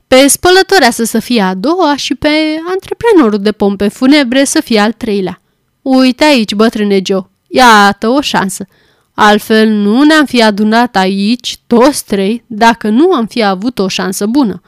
Pe 0.08 0.26
spălătoarea 0.28 0.90
să 0.90 1.18
fie 1.18 1.40
a 1.40 1.54
doua 1.54 1.96
și 1.96 2.14
pe 2.14 2.28
antreprenorul 2.68 3.38
de 3.38 3.52
pompe 3.52 3.88
funebre 3.88 4.44
să 4.44 4.60
fie 4.60 4.78
al 4.78 4.92
treilea. 4.92 5.40
Uite 5.82 6.24
aici, 6.24 6.54
bătrâne 6.54 7.00
Joe, 7.04 7.30
iată 7.46 8.08
o 8.08 8.20
șansă. 8.20 8.66
Altfel 9.14 9.68
nu 9.68 10.02
ne-am 10.02 10.24
fi 10.24 10.42
adunat 10.42 10.96
aici 10.96 11.58
toți 11.66 12.04
trei 12.04 12.44
dacă 12.46 12.88
nu 12.88 13.12
am 13.12 13.26
fi 13.26 13.42
avut 13.42 13.78
o 13.78 13.88
șansă 13.88 14.26
bună. 14.26 14.62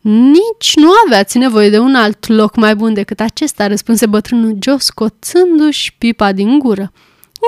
Nici 0.00 0.72
nu 0.74 0.90
aveați 1.06 1.38
nevoie 1.38 1.70
de 1.70 1.78
un 1.78 1.94
alt 1.94 2.26
loc 2.28 2.56
mai 2.56 2.74
bun 2.74 2.94
decât 2.94 3.20
acesta, 3.20 3.66
răspunse 3.66 4.06
bătrânul 4.06 4.56
Joe, 4.60 4.78
scoțându-și 4.78 5.94
pipa 5.98 6.32
din 6.32 6.58
gură. 6.58 6.92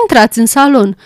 Intrați 0.01 0.39
în 0.39 0.45
salon. 0.45 0.97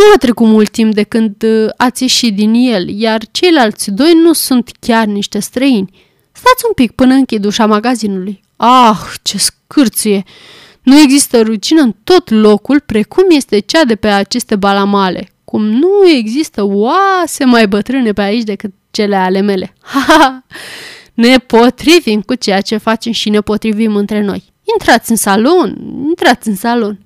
Nu 0.00 0.06
a 0.14 0.18
trecut 0.18 0.46
mult 0.46 0.70
timp 0.70 0.94
de 0.94 1.02
când 1.02 1.42
uh, 1.42 1.70
ați 1.76 2.02
ieșit 2.02 2.34
din 2.34 2.54
el, 2.54 2.88
iar 2.88 3.20
ceilalți 3.30 3.90
doi 3.90 4.12
nu 4.12 4.32
sunt 4.32 4.70
chiar 4.80 5.06
niște 5.06 5.38
străini. 5.38 5.90
Stați 6.32 6.64
un 6.66 6.72
pic 6.74 6.92
până 6.92 7.14
închid 7.14 7.44
ușa 7.44 7.66
magazinului. 7.66 8.40
Ah, 8.56 8.98
ce 9.22 9.38
scârție! 9.38 10.22
Nu 10.82 10.98
există 10.98 11.40
rucină 11.40 11.80
în 11.80 11.94
tot 12.04 12.30
locul 12.30 12.80
precum 12.80 13.24
este 13.28 13.58
cea 13.58 13.84
de 13.84 13.94
pe 13.94 14.08
aceste 14.08 14.56
balamale, 14.56 15.30
cum 15.44 15.64
nu 15.64 16.08
există 16.16 16.62
oase 16.64 17.44
mai 17.44 17.68
bătrâne 17.68 18.12
pe 18.12 18.22
aici 18.22 18.44
decât 18.44 18.72
cele 18.90 19.16
ale 19.16 19.40
mele. 19.40 19.74
Ha, 19.80 20.00
ha! 20.08 20.44
Ne 21.14 21.38
potrivim 21.38 22.20
cu 22.20 22.34
ceea 22.34 22.60
ce 22.60 22.76
facem 22.76 23.12
și 23.12 23.30
ne 23.30 23.40
potrivim 23.40 23.96
între 23.96 24.20
noi. 24.20 24.44
Intrați 24.72 25.10
în 25.10 25.16
salon, 25.16 25.76
intrați 26.08 26.48
în 26.48 26.56
salon. 26.56 26.98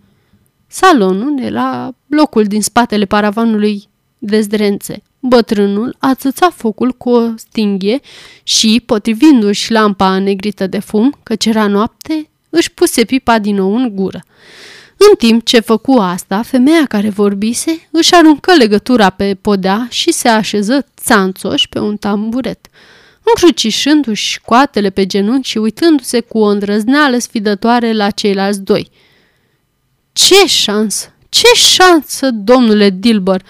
Salonul 0.77 1.41
era 1.43 1.95
locul 2.07 2.45
din 2.45 2.63
spatele 2.63 3.05
paravanului 3.05 3.89
de 4.19 4.41
zdrențe. 4.41 5.03
Bătrânul 5.21 5.97
țățat 6.15 6.53
focul 6.53 6.93
cu 6.93 7.11
o 7.11 7.33
stinghie 7.37 8.01
și, 8.43 8.83
potrivindu-și 8.87 9.73
lampa 9.73 10.19
negrită 10.19 10.67
de 10.67 10.79
fum, 10.79 11.15
căci 11.23 11.45
era 11.45 11.67
noapte, 11.67 12.29
își 12.51 12.73
puse 12.73 13.05
pipa 13.05 13.39
din 13.39 13.55
nou 13.55 13.75
în 13.75 13.95
gură. 13.95 14.23
În 14.97 15.17
timp 15.19 15.45
ce 15.45 15.61
făcu 15.61 15.93
asta, 15.93 16.43
femeia 16.43 16.85
care 16.89 17.09
vorbise 17.09 17.89
își 17.91 18.15
aruncă 18.15 18.55
legătura 18.55 19.11
pe 19.11 19.35
podea 19.41 19.87
și 19.91 20.13
se 20.13 20.29
așeză 20.29 20.87
țanțoș 20.97 21.67
pe 21.67 21.79
un 21.79 21.97
tamburet, 21.97 22.67
încrucișându-și 23.23 24.41
coatele 24.41 24.91
pe 24.91 25.07
genunchi 25.07 25.49
și 25.49 25.59
uitându-se 25.59 26.21
cu 26.21 26.39
o 26.39 26.47
îndrăzneală 26.47 27.19
sfidătoare 27.19 27.93
la 27.93 28.11
ceilalți 28.11 28.61
doi. 28.63 28.91
Ce 30.15 30.47
șansă! 30.47 31.13
Ce 31.29 31.47
șansă, 31.55 32.31
domnule 32.31 32.91
Dilber!" 32.91 33.43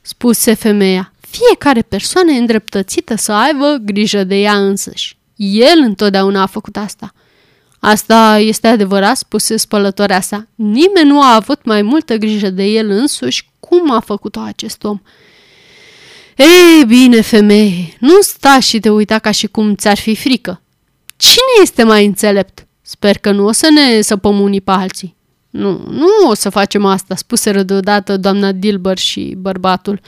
spuse 0.00 0.54
femeia. 0.54 1.12
Fiecare 1.20 1.82
persoană 1.82 2.30
e 2.30 2.38
îndreptățită 2.38 3.14
să 3.14 3.32
aibă 3.32 3.76
grijă 3.80 4.24
de 4.24 4.34
ea 4.34 4.56
însăși. 4.56 5.16
El 5.36 5.78
întotdeauna 5.78 6.42
a 6.42 6.46
făcut 6.46 6.76
asta. 6.76 7.12
Asta 7.78 8.38
este 8.38 8.66
adevărat, 8.66 9.16
spuse 9.16 9.56
spălătoarea 9.56 10.20
sa. 10.20 10.46
Nimeni 10.54 11.08
nu 11.08 11.22
a 11.22 11.34
avut 11.34 11.64
mai 11.64 11.82
multă 11.82 12.16
grijă 12.16 12.50
de 12.50 12.64
el 12.64 12.90
însuși 12.90 13.50
cum 13.60 13.90
a 13.90 14.00
făcut-o 14.00 14.40
acest 14.40 14.84
om. 14.84 15.00
Ei 16.36 16.84
bine, 16.86 17.20
femeie, 17.20 17.96
nu 18.00 18.20
sta 18.20 18.60
și 18.60 18.80
te 18.80 18.90
uita 18.90 19.18
ca 19.18 19.30
și 19.30 19.46
cum 19.46 19.74
ți-ar 19.74 19.98
fi 19.98 20.14
frică. 20.14 20.62
Cine 21.16 21.62
este 21.62 21.82
mai 21.82 22.04
înțelept? 22.04 22.66
Sper 22.82 23.18
că 23.18 23.30
nu 23.30 23.46
o 23.46 23.52
să 23.52 23.68
ne 23.70 24.00
săpăm 24.00 24.40
unii 24.40 24.60
pe 24.60 24.70
alții. 24.70 25.16
Nu, 25.52 25.84
nu 25.90 26.06
o 26.28 26.34
să 26.34 26.50
facem 26.50 26.84
asta, 26.84 27.16
spuse 27.16 27.62
deodată 27.62 28.16
doamna 28.16 28.52
Dilber 28.52 28.98
și 28.98 29.34
bărbatul. 29.38 30.00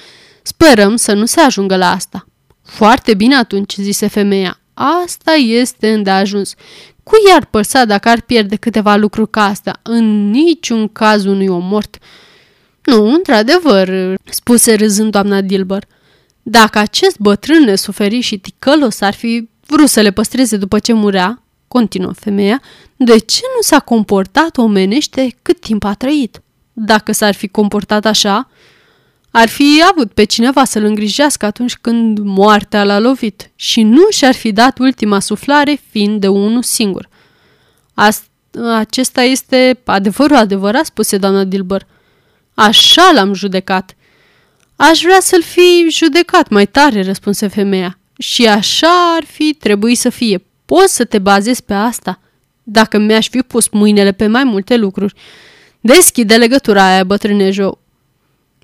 Sperăm 0.42 0.96
să 0.96 1.12
nu 1.12 1.26
se 1.26 1.40
ajungă 1.40 1.76
la 1.76 1.90
asta. 1.90 2.26
Foarte 2.62 3.14
bine 3.14 3.34
atunci, 3.34 3.74
zise 3.74 4.06
femeia. 4.06 4.60
Asta 4.74 5.32
este 5.32 5.92
îndeajuns. 5.92 6.54
Cui 7.02 7.18
i-ar 7.28 7.44
păsa 7.44 7.84
dacă 7.84 8.08
ar 8.08 8.20
pierde 8.20 8.56
câteva 8.56 8.96
lucruri 8.96 9.30
ca 9.30 9.44
asta? 9.44 9.80
În 9.82 10.30
niciun 10.30 10.88
caz 10.88 11.24
unui 11.24 11.46
om 11.46 11.64
mort. 11.64 11.98
Nu, 12.84 13.12
într-adevăr, 13.12 14.14
spuse 14.30 14.74
râzând 14.74 15.10
doamna 15.10 15.40
Dilber. 15.40 15.84
Dacă 16.42 16.78
acest 16.78 17.18
bătrân 17.18 17.62
nesuferi 17.62 18.20
și 18.20 18.38
ticălos 18.38 19.00
ar 19.00 19.14
fi 19.14 19.48
vrut 19.66 19.88
să 19.88 20.00
le 20.00 20.10
păstreze 20.10 20.56
după 20.56 20.78
ce 20.78 20.92
murea, 20.92 21.43
continuă 21.78 22.12
femeia, 22.12 22.62
de 22.96 23.18
ce 23.18 23.40
nu 23.56 23.60
s-a 23.60 23.78
comportat 23.78 24.56
omenește 24.56 25.34
cât 25.42 25.60
timp 25.60 25.84
a 25.84 25.94
trăit? 25.94 26.42
Dacă 26.72 27.12
s-ar 27.12 27.34
fi 27.34 27.48
comportat 27.48 28.04
așa, 28.04 28.50
ar 29.30 29.48
fi 29.48 29.82
avut 29.90 30.12
pe 30.12 30.24
cineva 30.24 30.64
să-l 30.64 30.84
îngrijească 30.84 31.46
atunci 31.46 31.74
când 31.74 32.18
moartea 32.18 32.84
l-a 32.84 32.98
lovit 32.98 33.50
și 33.54 33.82
nu 33.82 34.06
și-ar 34.10 34.34
fi 34.34 34.52
dat 34.52 34.78
ultima 34.78 35.20
suflare 35.20 35.80
fiind 35.90 36.20
de 36.20 36.28
unul 36.28 36.62
singur. 36.62 37.08
Asta, 37.94 38.28
acesta 38.76 39.22
este 39.22 39.80
adevărul 39.84 40.36
adevărat, 40.36 40.84
spuse 40.84 41.16
doamna 41.16 41.44
Dilber. 41.44 41.86
Așa 42.54 43.10
l-am 43.14 43.32
judecat. 43.32 43.96
Aș 44.76 45.00
vrea 45.00 45.20
să-l 45.20 45.42
fi 45.42 45.86
judecat 45.90 46.48
mai 46.48 46.66
tare, 46.66 47.02
răspunse 47.02 47.46
femeia. 47.46 47.98
Și 48.18 48.46
așa 48.46 49.14
ar 49.16 49.24
fi 49.24 49.54
trebuit 49.54 49.98
să 49.98 50.08
fie. 50.08 50.42
Poți 50.64 50.94
să 50.94 51.04
te 51.04 51.18
bazezi 51.18 51.62
pe 51.62 51.74
asta. 51.74 52.20
Dacă 52.62 52.98
mi-aș 52.98 53.28
fi 53.28 53.42
pus 53.42 53.68
mâinile 53.68 54.12
pe 54.12 54.26
mai 54.26 54.44
multe 54.44 54.76
lucruri. 54.76 55.14
Deschide 55.80 56.36
legătura 56.36 56.84
aia, 56.84 57.04
bătrâne 57.04 57.50
Joe. 57.50 57.78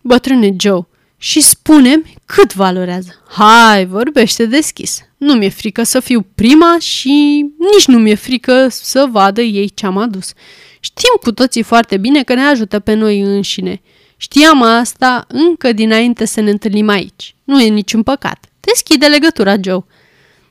Bătrâne 0.03 0.55
Joe, 0.59 0.87
și 1.23 1.41
spune 1.41 2.03
cât 2.25 2.55
valorează. 2.55 3.23
Hai, 3.29 3.87
vorbește 3.87 4.47
deschis. 4.47 5.01
Nu 5.17 5.35
mi-e 5.35 5.49
frică 5.49 5.83
să 5.83 6.01
fiu 6.01 6.27
prima 6.35 6.77
și 6.79 7.47
nici 7.73 7.87
nu 7.87 7.99
mi-e 7.99 8.15
frică 8.15 8.69
să 8.69 9.07
vadă 9.11 9.41
ei 9.41 9.71
ce 9.75 9.87
am 9.87 9.97
adus. 9.97 10.33
Știm 10.81 11.13
cu 11.23 11.33
toții 11.33 11.63
foarte 11.63 11.97
bine 11.97 12.23
că 12.23 12.35
ne 12.35 12.43
ajută 12.43 12.79
pe 12.79 12.93
noi 12.93 13.21
înșine. 13.21 13.81
Știam 14.17 14.63
asta 14.63 15.25
încă 15.29 15.73
dinainte 15.73 16.25
să 16.25 16.41
ne 16.41 16.51
întâlnim 16.51 16.89
aici. 16.89 17.35
Nu 17.45 17.61
e 17.61 17.69
niciun 17.69 18.03
păcat. 18.03 18.45
Deschide 18.61 19.07
legătura, 19.07 19.55
Joe. 19.63 19.85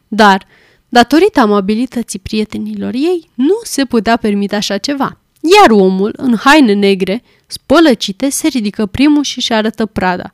Dar, 0.07 0.45
datorită 0.89 1.39
amabilității 1.39 2.19
prietenilor 2.19 2.93
ei, 2.93 3.29
nu 3.33 3.59
se 3.63 3.85
putea 3.85 4.17
permite 4.17 4.55
așa 4.55 4.77
ceva. 4.77 5.17
Iar 5.57 5.69
omul, 5.71 6.13
în 6.17 6.35
haine 6.35 6.73
negre, 6.73 7.23
spălăcite, 7.47 8.29
se 8.29 8.47
ridică 8.47 8.85
primul 8.85 9.23
și 9.23 9.37
își 9.37 9.53
arătă 9.53 9.85
prada. 9.85 10.33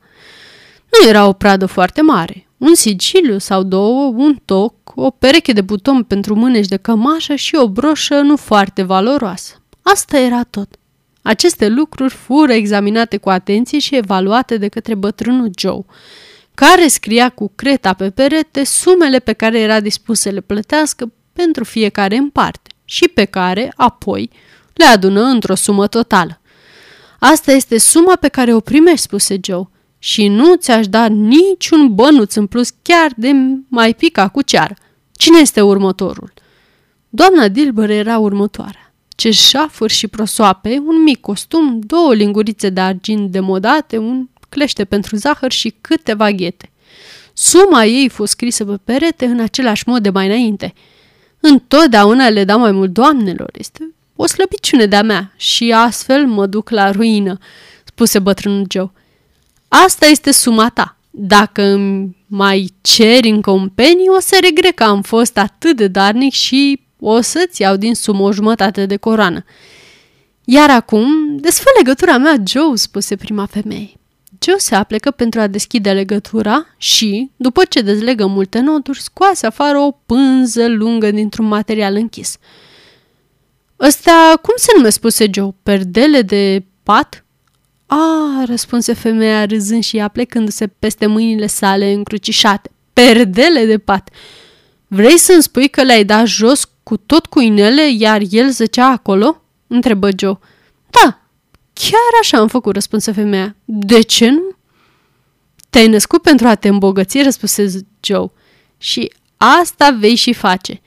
Nu 0.91 1.09
era 1.09 1.27
o 1.27 1.33
pradă 1.33 1.65
foarte 1.65 2.01
mare. 2.01 2.47
Un 2.57 2.75
sigiliu 2.75 3.37
sau 3.37 3.63
două, 3.63 4.13
un 4.15 4.39
toc, 4.45 4.73
o 4.95 5.09
pereche 5.09 5.51
de 5.51 5.61
buton 5.61 6.03
pentru 6.03 6.35
mânești 6.35 6.69
de 6.69 6.77
cămașă 6.77 7.35
și 7.35 7.55
o 7.55 7.69
broșă 7.69 8.15
nu 8.15 8.35
foarte 8.35 8.83
valoroasă. 8.83 9.61
Asta 9.81 10.19
era 10.19 10.43
tot. 10.43 10.69
Aceste 11.21 11.67
lucruri 11.67 12.13
fură 12.13 12.53
examinate 12.53 13.17
cu 13.17 13.29
atenție 13.29 13.79
și 13.79 13.95
evaluate 13.95 14.57
de 14.57 14.67
către 14.67 14.95
bătrânul 14.95 15.51
Joe, 15.57 15.85
care 16.55 16.87
scria 16.87 17.29
cu 17.29 17.51
creta 17.55 17.93
pe 17.93 18.09
perete 18.09 18.63
sumele 18.63 19.19
pe 19.19 19.33
care 19.33 19.59
era 19.59 19.79
dispus 19.79 20.19
să 20.19 20.29
le 20.29 20.41
plătească 20.41 21.11
pentru 21.33 21.63
fiecare 21.63 22.15
în 22.15 22.29
parte 22.29 22.69
și 22.85 23.07
pe 23.07 23.25
care, 23.25 23.73
apoi, 23.75 24.29
le 24.73 24.85
adună 24.85 25.21
într-o 25.21 25.55
sumă 25.55 25.87
totală. 25.87 26.41
Asta 27.19 27.51
este 27.51 27.77
suma 27.77 28.15
pe 28.15 28.27
care 28.27 28.53
o 28.53 28.59
primești, 28.59 29.01
spuse 29.01 29.39
Joe, 29.43 29.69
și 29.99 30.27
nu 30.27 30.55
ți-aș 30.55 30.87
da 30.87 31.05
niciun 31.05 31.95
bănuț 31.95 32.35
în 32.35 32.47
plus 32.47 32.69
chiar 32.81 33.11
de 33.15 33.31
mai 33.67 33.93
pica 33.93 34.27
cu 34.27 34.41
ceară. 34.41 34.75
Cine 35.11 35.39
este 35.39 35.61
următorul? 35.61 36.33
Doamna 37.09 37.47
Dilber 37.47 37.89
era 37.89 38.17
următoarea. 38.17 38.93
Ce 39.15 39.31
șafuri 39.31 39.93
și 39.93 40.07
prosoape, 40.07 40.81
un 40.85 41.03
mic 41.03 41.19
costum, 41.19 41.79
două 41.79 42.13
lingurițe 42.13 42.69
de 42.69 42.81
argint 42.81 43.31
demodate, 43.31 43.97
un 43.97 44.27
clește 44.49 44.85
pentru 44.85 45.15
zahăr 45.15 45.51
și 45.51 45.75
câteva 45.81 46.31
ghete. 46.31 46.69
Suma 47.33 47.85
ei 47.85 48.09
fost 48.09 48.31
scrisă 48.31 48.65
pe 48.65 48.79
perete 48.83 49.25
în 49.25 49.39
același 49.39 49.83
mod 49.85 50.03
de 50.03 50.09
mai 50.09 50.25
înainte. 50.25 50.73
Întotdeauna 51.39 52.29
le 52.29 52.43
dau 52.43 52.59
mai 52.59 52.71
mult 52.71 52.93
doamnelor. 52.93 53.49
Este 53.57 53.93
o 54.15 54.25
slăbiciune 54.25 54.85
de-a 54.85 55.03
mea 55.03 55.33
și 55.35 55.71
astfel 55.71 56.25
mă 56.25 56.45
duc 56.45 56.69
la 56.69 56.91
ruină, 56.91 57.37
spuse 57.83 58.19
bătrânul 58.19 58.65
Joe. 58.69 58.91
Asta 59.67 60.05
este 60.05 60.31
suma 60.31 60.69
ta. 60.69 60.97
Dacă 61.09 61.61
îmi 61.61 62.17
mai 62.27 62.73
ceri 62.81 63.29
încă 63.29 63.51
un 63.51 63.69
penny, 63.69 64.09
o 64.17 64.19
să 64.19 64.37
regret 64.41 64.75
că 64.75 64.83
am 64.83 65.01
fost 65.01 65.37
atât 65.37 65.75
de 65.75 65.87
darnic 65.87 66.33
și 66.33 66.81
o 66.99 67.21
să-ți 67.21 67.61
iau 67.61 67.75
din 67.75 67.95
sumă 67.95 68.23
o 68.23 68.31
jumătate 68.31 68.85
de 68.85 68.97
coroană. 68.97 69.43
Iar 70.43 70.69
acum, 70.69 71.37
desfă 71.37 71.69
legătura 71.77 72.17
mea, 72.17 72.35
Joe, 72.47 72.75
spuse 72.75 73.15
prima 73.15 73.45
femeie. 73.45 73.91
Joe 74.45 74.57
se 74.57 74.75
aplecă 74.75 75.11
pentru 75.11 75.39
a 75.39 75.47
deschide 75.47 75.91
legătura 75.91 76.65
și, 76.77 77.31
după 77.35 77.63
ce 77.65 77.81
dezlegă 77.81 78.25
multe 78.25 78.59
noturi, 78.59 79.01
scoase 79.01 79.45
afară 79.45 79.77
o 79.77 79.91
pânză 79.91 80.67
lungă 80.67 81.11
dintr-un 81.11 81.47
material 81.47 81.95
închis. 81.95 82.37
Ăsta, 83.79 84.39
cum 84.41 84.53
se 84.57 84.71
numește, 84.75 84.97
spuse 84.97 85.29
Joe, 85.33 85.55
perdele 85.63 86.21
de 86.21 86.65
pat? 86.83 87.25
A, 87.85 88.43
răspunse 88.45 88.93
femeia 88.93 89.45
râzând 89.45 89.83
și 89.83 89.99
aplecându-se 89.99 90.67
peste 90.67 91.05
mâinile 91.05 91.47
sale 91.47 91.91
încrucișate. 91.91 92.71
Perdele 92.93 93.65
de 93.65 93.77
pat! 93.77 94.09
Vrei 94.87 95.17
să-mi 95.17 95.43
spui 95.43 95.67
că 95.67 95.83
le-ai 95.83 96.03
dat 96.03 96.25
jos 96.25 96.69
cu 96.83 96.97
tot 96.97 97.25
cu 97.25 97.39
inele, 97.39 97.91
iar 97.91 98.21
el 98.29 98.49
zăcea 98.49 98.87
acolo?" 98.87 99.41
întrebă 99.67 100.09
Joe. 100.17 100.37
Da, 100.89 101.24
chiar 101.79 102.19
așa 102.21 102.37
am 102.37 102.47
făcut, 102.47 102.73
răspunse 102.73 103.11
femeia. 103.11 103.55
De 103.65 104.01
ce 104.01 104.29
nu? 104.29 104.55
Te-ai 105.69 105.87
născut 105.87 106.21
pentru 106.21 106.47
a 106.47 106.55
te 106.55 106.67
îmbogăți, 106.67 107.21
răspunse 107.21 107.87
Joe. 108.01 108.31
Și 108.77 109.11
asta 109.37 109.97
vei 109.99 110.15
și 110.15 110.33
face. 110.33 110.81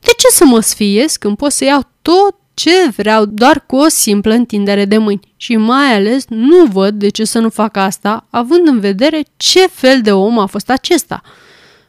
De 0.00 0.10
ce 0.16 0.28
să 0.30 0.44
mă 0.44 0.60
sfiez 0.60 1.16
când 1.16 1.36
pot 1.36 1.52
să 1.52 1.64
iau 1.64 1.80
tot 2.02 2.36
ce 2.54 2.88
vreau 2.96 3.24
doar 3.24 3.66
cu 3.66 3.76
o 3.76 3.88
simplă 3.88 4.34
întindere 4.34 4.84
de 4.84 4.98
mâini? 4.98 5.34
Și 5.36 5.56
mai 5.56 5.94
ales 5.94 6.24
nu 6.28 6.64
văd 6.64 6.94
de 6.94 7.08
ce 7.08 7.24
să 7.24 7.38
nu 7.38 7.48
fac 7.48 7.76
asta, 7.76 8.26
având 8.30 8.66
în 8.66 8.80
vedere 8.80 9.22
ce 9.36 9.66
fel 9.66 10.00
de 10.00 10.12
om 10.12 10.38
a 10.38 10.46
fost 10.46 10.70
acesta. 10.70 11.22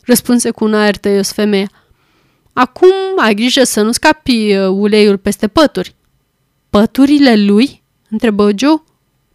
Răspunse 0.01 0.51
cu 0.51 0.63
un 0.63 0.73
aer 0.73 0.97
tăios 0.97 1.31
femeia. 1.31 1.71
Acum 2.53 2.91
ai 3.17 3.33
grijă 3.33 3.63
să 3.63 3.81
nu 3.81 3.91
scapi 3.91 4.55
uh, 4.55 4.67
uleiul 4.67 5.17
peste 5.17 5.47
pături. 5.47 5.95
Păturile 6.69 7.35
lui? 7.35 7.83
Întrebă 8.09 8.51
Joe. 8.55 8.83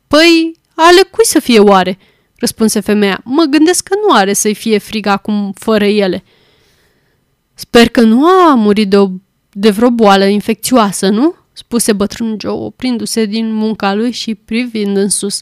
Păi, 0.09 0.57
ale 0.75 1.01
cui 1.11 1.27
să 1.27 1.41
fie 1.41 1.59
oare? 1.59 1.99
răspunse 2.43 2.81
femeia. 2.81 3.21
Mă 3.25 3.45
gândesc 3.45 3.89
că 3.89 3.95
nu 4.07 4.15
are 4.15 4.33
să-i 4.33 4.55
fie 4.55 4.79
frig 4.79 5.07
acum 5.07 5.53
fără 5.59 5.85
ele. 5.85 6.25
Sper 7.55 7.89
că 7.89 8.01
nu 8.01 8.27
a 8.27 8.55
murit 8.55 8.89
de, 8.89 8.97
o, 8.97 9.09
de 9.51 9.71
vreo 9.71 9.91
boală 9.91 10.25
infecțioasă, 10.25 11.09
nu? 11.09 11.35
spuse 11.53 11.93
bătrânul 11.93 12.37
Joe, 12.41 12.51
oprindu-se 12.53 13.25
din 13.25 13.55
munca 13.55 13.95
lui 13.95 14.11
și 14.11 14.35
privind 14.35 14.97
în 14.97 15.09
sus. 15.09 15.41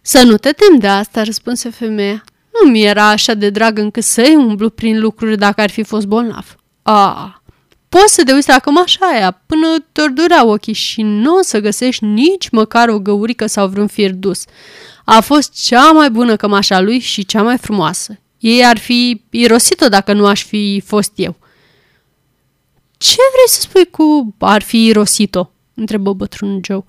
Să 0.00 0.22
nu 0.22 0.36
te 0.36 0.50
tem 0.50 0.78
de 0.78 0.86
asta, 0.86 1.22
răspunse 1.22 1.70
femeia. 1.70 2.24
Nu 2.52 2.70
mi 2.70 2.84
era 2.84 3.08
așa 3.08 3.34
de 3.34 3.50
drag 3.50 3.78
încât 3.78 4.02
să-i 4.02 4.34
umblu 4.36 4.70
prin 4.70 5.00
lucruri 5.00 5.38
dacă 5.38 5.60
ar 5.60 5.70
fi 5.70 5.82
fost 5.82 6.06
bolnav. 6.06 6.56
A, 6.82 7.37
poți 7.88 8.14
să 8.14 8.24
te 8.24 8.32
uiți 8.32 8.48
la 8.48 8.58
cămașa 8.58 9.06
aia 9.06 9.40
până 9.46 9.66
te 9.92 10.08
durea 10.08 10.46
ochii 10.46 10.72
și 10.72 11.02
nu 11.02 11.36
o 11.36 11.42
să 11.42 11.60
găsești 11.60 12.04
nici 12.04 12.48
măcar 12.48 12.88
o 12.88 12.98
găurică 12.98 13.46
sau 13.46 13.68
vreun 13.68 13.86
fir 13.86 14.10
dus. 14.10 14.44
A 15.04 15.20
fost 15.20 15.66
cea 15.66 15.90
mai 15.90 16.10
bună 16.10 16.36
cămașa 16.36 16.80
lui 16.80 16.98
și 16.98 17.26
cea 17.26 17.42
mai 17.42 17.58
frumoasă. 17.58 18.18
Ei 18.38 18.64
ar 18.64 18.78
fi 18.78 19.22
irosit-o 19.30 19.88
dacă 19.88 20.12
nu 20.12 20.26
aș 20.26 20.44
fi 20.44 20.82
fost 20.86 21.12
eu. 21.14 21.36
Ce 22.96 23.16
vrei 23.32 23.48
să 23.48 23.60
spui 23.60 23.84
cu 23.90 24.34
ar 24.38 24.62
fi 24.62 24.86
irosit-o? 24.86 25.50
întrebă 25.74 26.12
bătrânul 26.12 26.60
Joe. 26.64 26.84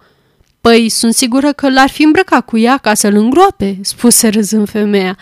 Păi, 0.62 0.90
sunt 0.90 1.14
sigură 1.14 1.54
că 1.54 1.70
l-ar 1.70 1.90
fi 1.90 2.04
îmbrăcat 2.04 2.46
cu 2.46 2.58
ea 2.58 2.78
ca 2.78 2.94
să-l 2.94 3.16
îngroape, 3.16 3.80
spuse 3.82 4.28
râzând 4.28 4.70
femeia. 4.70 5.18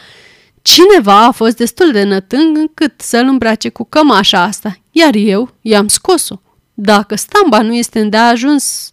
Cineva 0.61 1.25
a 1.25 1.31
fost 1.31 1.57
destul 1.57 1.91
de 1.91 2.03
nătâng 2.03 2.57
încât 2.57 3.01
să-l 3.01 3.25
îmbrace 3.25 3.69
cu 3.69 3.83
cămașa 3.83 4.41
asta, 4.41 4.79
iar 4.97 5.15
eu 5.15 5.53
i-am 5.61 5.87
scos-o. 5.87 6.41
Dacă 6.73 7.15
stamba 7.15 7.61
nu 7.61 7.73
este 7.73 7.99
îndeajuns 7.99 8.91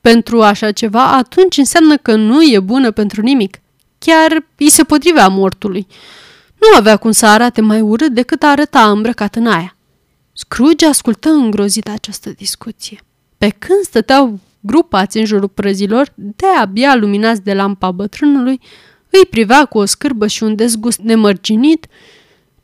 pentru 0.00 0.42
așa 0.42 0.72
ceva, 0.72 1.12
atunci 1.12 1.56
înseamnă 1.56 1.96
că 1.96 2.14
nu 2.14 2.42
e 2.42 2.60
bună 2.60 2.90
pentru 2.90 3.20
nimic. 3.20 3.60
Chiar 3.98 4.46
îi 4.56 4.70
se 4.70 4.82
potrivea 4.82 5.28
mortului. 5.28 5.86
Nu 6.60 6.76
avea 6.76 6.96
cum 6.96 7.10
să 7.10 7.26
arate 7.26 7.60
mai 7.60 7.80
urât 7.80 8.12
decât 8.12 8.42
arăta 8.42 8.90
îmbrăcat 8.90 9.34
în 9.34 9.46
aia. 9.46 9.76
Scrooge 10.32 10.86
ascultă 10.86 11.28
îngrozit 11.28 11.88
această 11.88 12.30
discuție. 12.30 13.00
Pe 13.38 13.48
când 13.48 13.80
stăteau 13.82 14.40
grupați 14.60 15.18
în 15.18 15.24
jurul 15.24 15.48
prăzilor, 15.48 16.12
de 16.14 16.46
abia 16.60 16.94
luminați 16.94 17.42
de 17.42 17.54
lampa 17.54 17.90
bătrânului, 17.90 18.60
îi 19.10 19.26
privea 19.30 19.64
cu 19.64 19.78
o 19.78 19.84
scârbă 19.84 20.26
și 20.26 20.42
un 20.42 20.54
dezgust 20.54 20.98
nemărginit, 20.98 21.86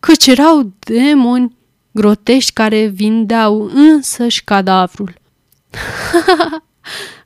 căci 0.00 0.26
erau 0.26 0.72
demoni 0.78 1.55
grotești 1.96 2.52
care 2.52 2.86
vindeau 2.86 3.70
însăși 3.74 4.44
cadavrul. 4.44 5.14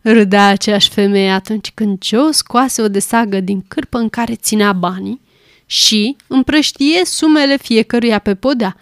Râdea 0.02 0.46
aceeași 0.46 0.88
femeie 0.88 1.30
atunci 1.30 1.70
când 1.74 2.02
Joe 2.02 2.32
scoase 2.32 2.82
o 2.82 2.88
desagă 2.88 3.40
din 3.40 3.64
cârpă 3.68 3.98
în 3.98 4.08
care 4.08 4.34
ținea 4.34 4.72
banii 4.72 5.20
și 5.66 6.16
împrăștie 6.26 7.04
sumele 7.04 7.56
fiecăruia 7.56 8.18
pe 8.18 8.34
podea. 8.34 8.76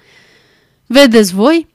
Vedeți 0.86 1.34
voi? 1.34 1.66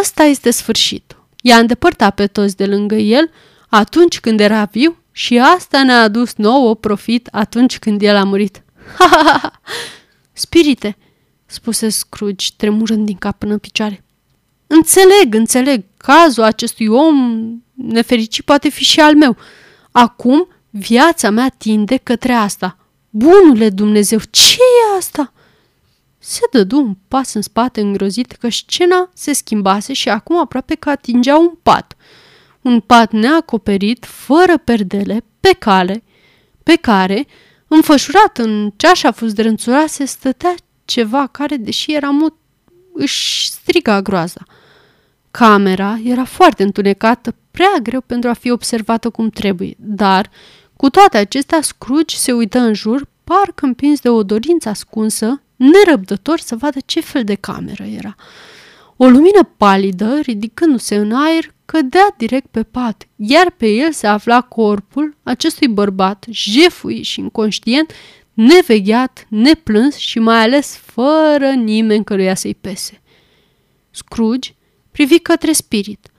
Ăsta 0.00 0.22
este 0.22 0.50
sfârșitul. 0.50 1.28
I-a 1.42 1.58
îndepărtat 1.58 2.14
pe 2.14 2.26
toți 2.26 2.56
de 2.56 2.66
lângă 2.66 2.94
el 2.94 3.30
atunci 3.68 4.20
când 4.20 4.40
era 4.40 4.64
viu 4.64 4.96
și 5.12 5.38
asta 5.38 5.84
ne-a 5.84 6.02
adus 6.02 6.34
nouă 6.34 6.74
profit 6.74 7.28
atunci 7.32 7.78
când 7.78 8.02
el 8.02 8.16
a 8.16 8.24
murit. 8.24 8.62
Ha, 8.98 9.08
ha, 9.10 9.38
ha! 9.42 9.60
Spirite, 10.32 10.96
spuse 11.46 11.88
Scrooge, 11.88 12.48
tremurând 12.56 13.06
din 13.06 13.16
cap 13.16 13.38
până 13.38 13.52
în 13.52 13.58
picioare. 13.58 14.04
Înțeleg, 14.66 15.34
înțeleg, 15.34 15.84
cazul 15.96 16.42
acestui 16.42 16.86
om 16.86 17.46
nefericit 17.74 18.44
poate 18.44 18.68
fi 18.68 18.84
și 18.84 19.00
al 19.00 19.16
meu. 19.16 19.36
Acum 19.90 20.48
viața 20.70 21.30
mea 21.30 21.48
tinde 21.48 21.96
către 21.96 22.32
asta. 22.32 22.78
Bunule 23.10 23.70
Dumnezeu, 23.70 24.18
ce 24.30 24.56
e 24.56 24.96
asta? 24.96 25.32
Se 26.18 26.40
dădu 26.50 26.78
un 26.78 26.96
pas 27.08 27.34
în 27.34 27.42
spate 27.42 27.80
îngrozit 27.80 28.32
că 28.32 28.48
scena 28.50 29.10
se 29.14 29.32
schimbase 29.32 29.92
și 29.92 30.08
acum 30.08 30.38
aproape 30.38 30.74
că 30.74 30.90
atingea 30.90 31.36
un 31.36 31.52
pat. 31.62 31.96
Un 32.60 32.80
pat 32.80 33.12
neacoperit, 33.12 34.04
fără 34.04 34.58
perdele, 34.58 35.24
pe 35.40 35.56
cale, 35.58 36.02
pe 36.62 36.76
care, 36.76 37.26
înfășurat 37.68 38.38
în 38.38 38.72
ceașa 38.76 39.12
fusdrânțurase, 39.12 40.04
stătea 40.04 40.54
ceva 40.86 41.26
care, 41.26 41.56
deși 41.56 41.94
era 41.94 42.10
mut, 42.10 42.34
își 42.92 43.48
striga 43.50 44.02
groaza. 44.02 44.40
Camera 45.30 45.98
era 46.04 46.24
foarte 46.24 46.62
întunecată, 46.62 47.34
prea 47.50 47.78
greu 47.82 48.00
pentru 48.00 48.30
a 48.30 48.32
fi 48.32 48.50
observată 48.50 49.10
cum 49.10 49.30
trebuie, 49.30 49.74
dar, 49.78 50.30
cu 50.76 50.90
toate 50.90 51.16
acestea, 51.16 51.60
Scrooge 51.60 52.16
se 52.16 52.32
uită 52.32 52.58
în 52.58 52.74
jur, 52.74 53.08
parcă 53.24 53.66
împins 53.66 54.00
de 54.00 54.08
o 54.08 54.22
dorință 54.22 54.68
ascunsă, 54.68 55.42
nerăbdător 55.56 56.38
să 56.38 56.56
vadă 56.56 56.78
ce 56.86 57.00
fel 57.00 57.24
de 57.24 57.34
cameră 57.34 57.82
era. 57.82 58.14
O 58.96 59.06
lumină 59.06 59.42
palidă, 59.56 60.18
ridicându-se 60.20 60.94
în 60.96 61.12
aer, 61.12 61.54
cădea 61.64 62.14
direct 62.16 62.46
pe 62.50 62.62
pat, 62.62 63.08
iar 63.16 63.50
pe 63.50 63.66
el 63.66 63.92
se 63.92 64.06
afla 64.06 64.40
corpul 64.40 65.16
acestui 65.22 65.68
bărbat, 65.68 66.24
jefui 66.30 67.02
și 67.02 67.20
inconștient, 67.20 67.92
nevegheat, 68.36 69.26
neplâns 69.28 69.96
și 69.96 70.18
mai 70.18 70.42
ales 70.42 70.76
fără 70.76 71.50
nimeni 71.50 72.04
căruia 72.04 72.34
să-i 72.34 72.54
pese. 72.54 73.00
Scrooge 73.90 74.54
privi 74.90 75.18
către 75.18 75.52
spirit. 75.52 76.10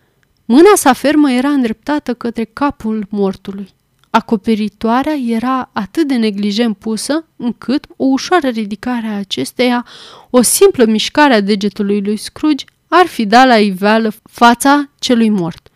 Mâna 0.46 0.76
sa 0.76 0.94
fermă 0.94 1.32
era 1.32 1.50
îndreptată 1.50 2.14
către 2.14 2.44
capul 2.44 3.08
mortului. 3.10 3.70
Acoperitoarea 4.10 5.14
era 5.14 5.70
atât 5.74 6.08
de 6.08 6.16
neglijent 6.16 6.78
pusă 6.78 7.26
încât 7.36 7.86
o 7.96 8.06
ușoară 8.06 8.48
ridicare 8.48 9.08
a 9.08 9.18
acesteia, 9.18 9.86
o 10.30 10.42
simplă 10.42 10.86
mișcare 10.86 11.34
a 11.34 11.42
degetului 11.42 12.02
lui 12.02 12.18
Scrooge 12.18 12.66
ar 12.88 13.06
fi 13.06 13.26
dat 13.26 13.48
la 13.48 13.58
iveală 13.58 14.14
fața 14.24 14.90
celui 15.00 15.30
mort. 15.30 15.70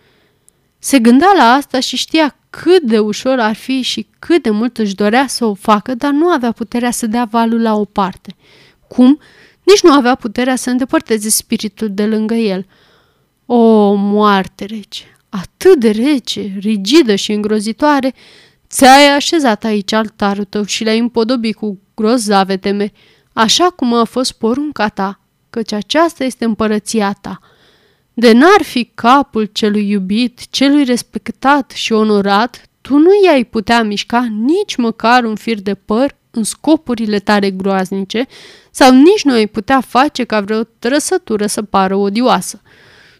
Se 0.79 0.99
gândea 0.99 1.33
la 1.35 1.43
asta 1.43 1.79
și 1.79 1.95
știa 1.97 2.35
cât 2.51 2.81
de 2.81 2.99
ușor 2.99 3.39
ar 3.39 3.55
fi 3.55 3.81
și 3.81 4.07
cât 4.19 4.43
de 4.43 4.49
mult 4.49 4.77
își 4.77 4.95
dorea 4.95 5.27
să 5.27 5.45
o 5.45 5.53
facă, 5.53 5.95
dar 5.95 6.11
nu 6.11 6.27
avea 6.27 6.51
puterea 6.51 6.91
să 6.91 7.07
dea 7.07 7.25
valul 7.25 7.61
la 7.61 7.75
o 7.75 7.85
parte. 7.85 8.35
Cum? 8.87 9.19
Nici 9.63 9.81
nu 9.81 9.91
avea 9.91 10.15
puterea 10.15 10.55
să 10.55 10.69
îndepărteze 10.69 11.29
spiritul 11.29 11.89
de 11.91 12.05
lângă 12.05 12.33
el. 12.33 12.65
O, 13.45 13.93
moarte 13.93 14.65
rece, 14.65 15.03
atât 15.29 15.79
de 15.79 15.89
rece, 15.89 16.53
rigidă 16.59 17.15
și 17.15 17.31
îngrozitoare, 17.31 18.13
ți-ai 18.69 19.15
așezat 19.15 19.63
aici 19.63 19.91
altarul 19.91 20.43
tău 20.43 20.63
și 20.63 20.83
l-ai 20.83 20.99
împodobit 20.99 21.55
cu 21.55 21.79
grozave 21.95 22.57
teme, 22.57 22.91
așa 23.33 23.69
cum 23.69 23.93
a 23.93 24.03
fost 24.03 24.31
porunca 24.31 24.87
ta, 24.87 25.19
căci 25.49 25.71
aceasta 25.71 26.23
este 26.23 26.45
împărăția 26.45 27.17
ta. 27.21 27.39
De 28.13 28.31
n-ar 28.31 28.61
fi 28.61 28.91
capul 28.93 29.45
celui 29.45 29.89
iubit, 29.89 30.49
celui 30.49 30.83
respectat 30.83 31.71
și 31.71 31.93
onorat, 31.93 32.69
tu 32.81 32.97
nu 32.97 33.09
i-ai 33.25 33.43
putea 33.43 33.83
mișca 33.83 34.27
nici 34.31 34.75
măcar 34.75 35.23
un 35.23 35.35
fir 35.35 35.61
de 35.61 35.73
păr 35.73 36.15
în 36.31 36.43
scopurile 36.43 37.19
tale 37.19 37.51
groaznice 37.51 38.25
sau 38.71 38.93
nici 38.93 39.23
nu 39.23 39.33
ai 39.33 39.47
putea 39.47 39.81
face 39.81 40.23
ca 40.23 40.41
vreo 40.41 40.63
trăsătură 40.79 41.45
să 41.47 41.61
pară 41.61 41.95
odioasă. 41.95 42.61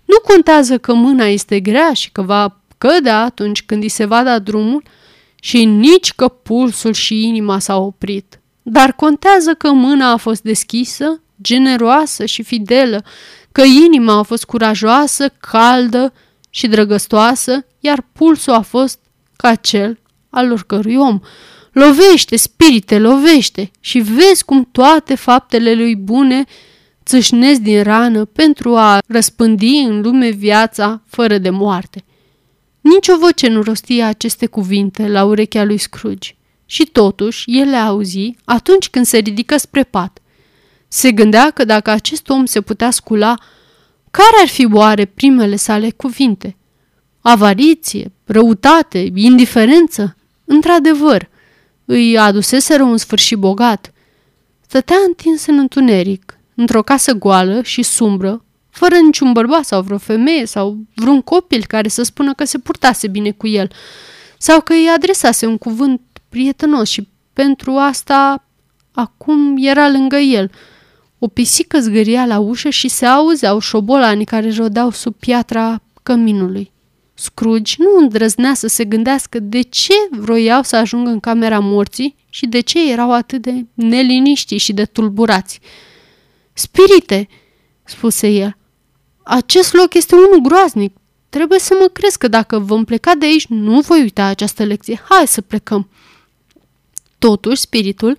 Nu 0.05 0.15
contează 0.19 0.77
că 0.77 0.93
mâna 0.93 1.25
este 1.25 1.59
grea 1.59 1.93
și 1.93 2.11
că 2.11 2.21
va 2.21 2.61
cădea 2.77 3.21
atunci 3.21 3.63
când 3.63 3.83
îi 3.83 3.89
se 3.89 4.05
va 4.05 4.23
da 4.23 4.39
drumul 4.39 4.83
și 5.35 5.65
nici 5.65 6.13
că 6.13 6.27
pulsul 6.27 6.93
și 6.93 7.23
inima 7.27 7.59
s-au 7.59 7.85
oprit. 7.85 8.39
Dar 8.61 8.93
contează 8.93 9.53
că 9.53 9.71
mâna 9.71 10.11
a 10.11 10.17
fost 10.17 10.41
deschisă, 10.41 11.21
generoasă 11.41 12.25
și 12.25 12.43
fidelă, 12.43 13.03
că 13.51 13.61
inima 13.61 14.17
a 14.17 14.21
fost 14.21 14.45
curajoasă, 14.45 15.29
caldă 15.29 16.13
și 16.49 16.67
drăgăstoasă, 16.67 17.65
iar 17.79 18.07
pulsul 18.13 18.53
a 18.53 18.61
fost 18.61 18.99
ca 19.35 19.55
cel 19.55 19.99
al 20.29 20.51
oricărui 20.51 20.95
om. 20.95 21.19
Lovește, 21.71 22.35
spirite, 22.35 22.99
lovește 22.99 23.71
și 23.79 23.99
vezi 23.99 24.45
cum 24.45 24.69
toate 24.71 25.15
faptele 25.15 25.73
lui 25.73 25.95
bune 25.95 26.43
țâșnesc 27.05 27.59
din 27.59 27.83
rană 27.83 28.25
pentru 28.25 28.75
a 28.75 28.99
răspândi 29.07 29.77
în 29.77 30.01
lume 30.01 30.29
viața 30.29 31.01
fără 31.07 31.37
de 31.37 31.49
moarte. 31.49 32.03
Nici 32.81 33.07
o 33.07 33.17
voce 33.17 33.47
nu 33.47 33.61
rostia 33.61 34.07
aceste 34.07 34.45
cuvinte 34.45 35.07
la 35.07 35.23
urechea 35.23 35.63
lui 35.63 35.77
Scrooge 35.77 36.35
și 36.65 36.83
totuși 36.85 37.59
el 37.59 37.69
le 37.69 37.75
auzi 37.75 38.35
atunci 38.45 38.89
când 38.89 39.05
se 39.05 39.17
ridică 39.17 39.57
spre 39.57 39.83
pat. 39.83 40.20
Se 40.93 41.11
gândea 41.11 41.49
că 41.49 41.65
dacă 41.65 41.89
acest 41.89 42.29
om 42.29 42.45
se 42.45 42.61
putea 42.61 42.91
scula, 42.91 43.35
care 44.11 44.35
ar 44.41 44.47
fi 44.47 44.67
oare 44.71 45.05
primele 45.05 45.55
sale 45.55 45.89
cuvinte? 45.91 46.57
Avariție, 47.21 48.11
răutate, 48.25 49.11
indiferență? 49.13 50.15
Într-adevăr, 50.45 51.29
îi 51.85 52.17
aduseseră 52.17 52.83
un 52.83 52.97
sfârșit 52.97 53.37
bogat. 53.37 53.93
Stătea 54.67 54.95
întins 55.07 55.45
în 55.45 55.57
întuneric, 55.57 56.39
într-o 56.55 56.81
casă 56.81 57.13
goală 57.13 57.61
și 57.61 57.83
sumbră, 57.83 58.43
fără 58.69 58.95
niciun 58.95 59.31
bărbat 59.31 59.65
sau 59.65 59.81
vreo 59.81 59.97
femeie 59.97 60.45
sau 60.45 60.77
vreun 60.93 61.21
copil 61.21 61.65
care 61.67 61.87
să 61.87 62.03
spună 62.03 62.33
că 62.33 62.45
se 62.45 62.57
purtase 62.57 63.07
bine 63.07 63.31
cu 63.31 63.47
el 63.47 63.71
sau 64.37 64.61
că 64.61 64.73
îi 64.73 64.89
adresase 64.95 65.45
un 65.45 65.57
cuvânt 65.57 66.01
prietenos 66.29 66.89
și 66.89 67.07
pentru 67.33 67.71
asta 67.71 68.45
acum 68.91 69.55
era 69.57 69.89
lângă 69.89 70.17
el. 70.17 70.51
O 71.23 71.27
pisică 71.27 71.79
zgâria 71.79 72.25
la 72.25 72.39
ușă 72.39 72.69
și 72.69 72.87
se 72.87 73.05
auzeau 73.05 73.59
șobolanii 73.59 74.25
care 74.25 74.49
jodeau 74.49 74.91
sub 74.91 75.15
piatra 75.15 75.81
căminului. 76.03 76.71
Scrooge 77.13 77.75
nu 77.77 77.97
îndrăznea 77.97 78.53
să 78.53 78.67
se 78.67 78.85
gândească 78.85 79.39
de 79.39 79.61
ce 79.61 79.93
vroiau 80.11 80.63
să 80.63 80.75
ajungă 80.75 81.09
în 81.09 81.19
camera 81.19 81.59
morții 81.59 82.15
și 82.29 82.45
de 82.45 82.59
ce 82.59 82.91
erau 82.91 83.13
atât 83.13 83.41
de 83.41 83.65
neliniști 83.73 84.57
și 84.57 84.73
de 84.73 84.85
tulburați. 84.85 85.59
Spirite, 86.53 87.27
spuse 87.83 88.27
el, 88.27 88.57
acest 89.23 89.73
loc 89.73 89.93
este 89.93 90.15
unul 90.15 90.39
groaznic. 90.41 90.95
Trebuie 91.29 91.59
să 91.59 91.77
mă 91.79 91.87
crezi 91.87 92.17
că 92.17 92.27
dacă 92.27 92.59
vom 92.59 92.83
pleca 92.83 93.15
de 93.15 93.25
aici, 93.25 93.45
nu 93.47 93.79
voi 93.79 94.01
uita 94.01 94.25
această 94.25 94.63
lecție. 94.63 95.01
Hai 95.09 95.27
să 95.27 95.41
plecăm. 95.41 95.89
Totuși, 97.19 97.61
spiritul 97.61 98.17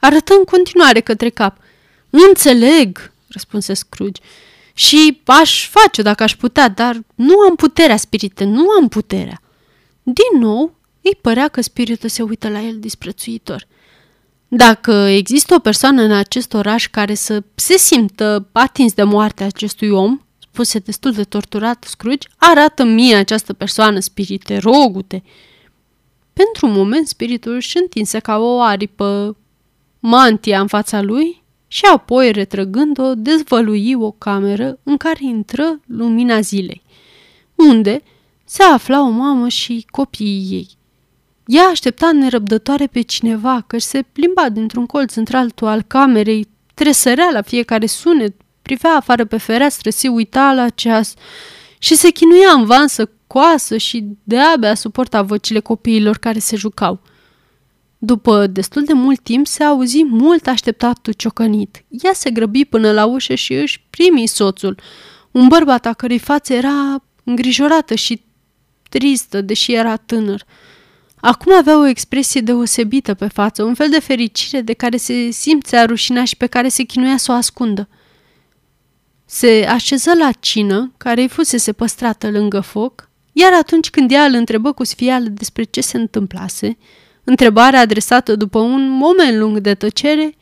arătă 0.00 0.34
în 0.34 0.44
continuare 0.44 1.00
către 1.00 1.28
cap. 1.28 1.62
Înțeleg, 2.28 3.12
răspunse 3.28 3.74
Scrooge. 3.74 4.20
Și 4.74 5.20
aș 5.24 5.68
face 5.68 6.02
dacă 6.02 6.22
aș 6.22 6.36
putea, 6.36 6.68
dar 6.68 7.00
nu 7.14 7.38
am 7.38 7.54
puterea, 7.54 7.96
spirite, 7.96 8.44
nu 8.44 8.70
am 8.80 8.88
puterea. 8.88 9.40
Din 10.02 10.40
nou, 10.40 10.74
îi 11.02 11.18
părea 11.20 11.48
că 11.48 11.60
spiritul 11.60 12.08
se 12.08 12.22
uită 12.22 12.48
la 12.48 12.60
el 12.60 12.78
disprețuitor. 12.78 13.66
Dacă 14.48 14.92
există 14.92 15.54
o 15.54 15.58
persoană 15.58 16.02
în 16.02 16.12
acest 16.12 16.54
oraș 16.54 16.86
care 16.86 17.14
să 17.14 17.42
se 17.54 17.76
simtă 17.76 18.48
atins 18.52 18.92
de 18.92 19.02
moartea 19.02 19.46
acestui 19.46 19.88
om, 19.88 20.20
spuse 20.38 20.78
destul 20.78 21.12
de 21.12 21.24
torturat 21.24 21.84
Scrooge, 21.88 22.28
arată 22.36 22.84
mie 22.84 23.14
această 23.14 23.52
persoană, 23.52 23.98
spirite, 23.98 24.56
rogute. 24.56 25.22
Pentru 26.32 26.66
un 26.66 26.72
moment, 26.72 27.08
spiritul 27.08 27.54
își 27.54 27.78
întinse 27.78 28.18
ca 28.18 28.38
o 28.38 28.60
aripă 28.60 29.36
mantia 29.98 30.60
în 30.60 30.66
fața 30.66 31.02
lui 31.02 31.43
și 31.68 31.84
apoi, 31.92 32.32
retrăgând-o, 32.32 33.14
dezvălui 33.14 33.94
o 33.94 34.10
cameră 34.10 34.78
în 34.82 34.96
care 34.96 35.18
intră 35.20 35.80
lumina 35.86 36.40
zilei, 36.40 36.82
unde 37.54 38.02
se 38.44 38.62
afla 38.62 39.00
o 39.00 39.08
mamă 39.08 39.48
și 39.48 39.86
copiii 39.90 40.48
ei. 40.50 40.68
Ea 41.46 41.64
aștepta 41.64 42.12
nerăbdătoare 42.12 42.86
pe 42.86 43.00
cineva, 43.00 43.64
că 43.66 43.78
se 43.78 44.02
plimba 44.12 44.48
dintr-un 44.48 44.86
colț 44.86 45.14
într-altul 45.14 45.66
al 45.66 45.82
camerei, 45.82 46.48
tresărea 46.74 47.28
la 47.32 47.42
fiecare 47.42 47.86
sunet, 47.86 48.40
privea 48.62 48.96
afară 48.96 49.24
pe 49.24 49.36
fereastră, 49.36 49.90
se 49.90 50.08
uita 50.08 50.52
la 50.52 50.68
ceas 50.68 51.14
și 51.78 51.94
se 51.94 52.10
chinuia 52.10 52.50
în 52.50 52.64
van 52.64 52.88
să 52.88 53.08
coasă 53.26 53.76
și 53.76 54.04
de-abia 54.22 54.74
suporta 54.74 55.22
vocile 55.22 55.60
copiilor 55.60 56.16
care 56.16 56.38
se 56.38 56.56
jucau– 56.56 57.00
după 58.04 58.46
destul 58.46 58.84
de 58.84 58.92
mult 58.92 59.20
timp 59.20 59.46
se 59.46 59.62
auzi 59.62 60.04
mult 60.04 60.46
așteptatul 60.46 61.12
ciocănit. 61.12 61.84
Ea 61.88 62.12
se 62.12 62.30
grăbi 62.30 62.64
până 62.64 62.92
la 62.92 63.04
ușă 63.04 63.34
și 63.34 63.54
își 63.54 63.86
primi 63.90 64.26
soțul, 64.26 64.78
un 65.30 65.48
bărbat 65.48 65.86
a 65.86 65.92
cărei 65.92 66.18
față 66.18 66.52
era 66.52 67.04
îngrijorată 67.24 67.94
și 67.94 68.24
tristă, 68.88 69.40
deși 69.40 69.72
era 69.72 69.96
tânăr. 69.96 70.44
Acum 71.16 71.54
avea 71.54 71.78
o 71.78 71.86
expresie 71.86 72.40
deosebită 72.40 73.14
pe 73.14 73.28
față, 73.28 73.62
un 73.62 73.74
fel 73.74 73.90
de 73.90 74.00
fericire 74.00 74.60
de 74.60 74.72
care 74.72 74.96
se 74.96 75.30
simțea 75.30 75.84
rușinea 75.84 76.24
și 76.24 76.36
pe 76.36 76.46
care 76.46 76.68
se 76.68 76.82
chinuia 76.82 77.16
să 77.16 77.32
o 77.32 77.34
ascundă. 77.34 77.88
Se 79.24 79.66
așeză 79.68 80.10
la 80.18 80.30
cină, 80.40 80.92
care 80.96 81.20
îi 81.20 81.28
fusese 81.28 81.72
păstrată 81.72 82.30
lângă 82.30 82.60
foc, 82.60 83.10
iar 83.32 83.52
atunci 83.52 83.90
când 83.90 84.10
ea 84.10 84.24
îl 84.24 84.34
întrebă 84.34 84.72
cu 84.72 84.84
sfială 84.84 85.28
despre 85.28 85.62
ce 85.62 85.80
se 85.80 85.96
întâmplase, 85.96 86.76
Întrebarea 87.24 87.80
adresată 87.80 88.36
după 88.36 88.58
un 88.58 88.88
moment 88.88 89.36
lung 89.36 89.58
de 89.58 89.74
tăcere, 89.74 90.34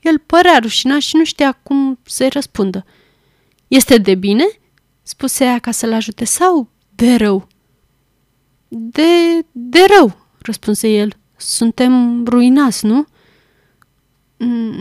el 0.00 0.18
părea 0.18 0.58
rușinat 0.58 1.00
și 1.00 1.16
nu 1.16 1.24
știa 1.24 1.52
cum 1.52 1.98
să-i 2.02 2.28
răspundă. 2.28 2.84
Este 3.68 3.98
de 3.98 4.14
bine?" 4.14 4.44
spuse 5.02 5.44
ea 5.44 5.58
ca 5.58 5.70
să-l 5.70 5.92
ajute, 5.92 6.24
sau 6.24 6.68
de 6.94 7.14
rău?" 7.14 7.46
De, 8.68 9.38
de 9.52 9.80
rău," 9.96 10.16
răspunse 10.42 10.88
el. 10.88 11.12
Suntem 11.36 12.24
ruinați, 12.24 12.86
nu?" 12.86 13.06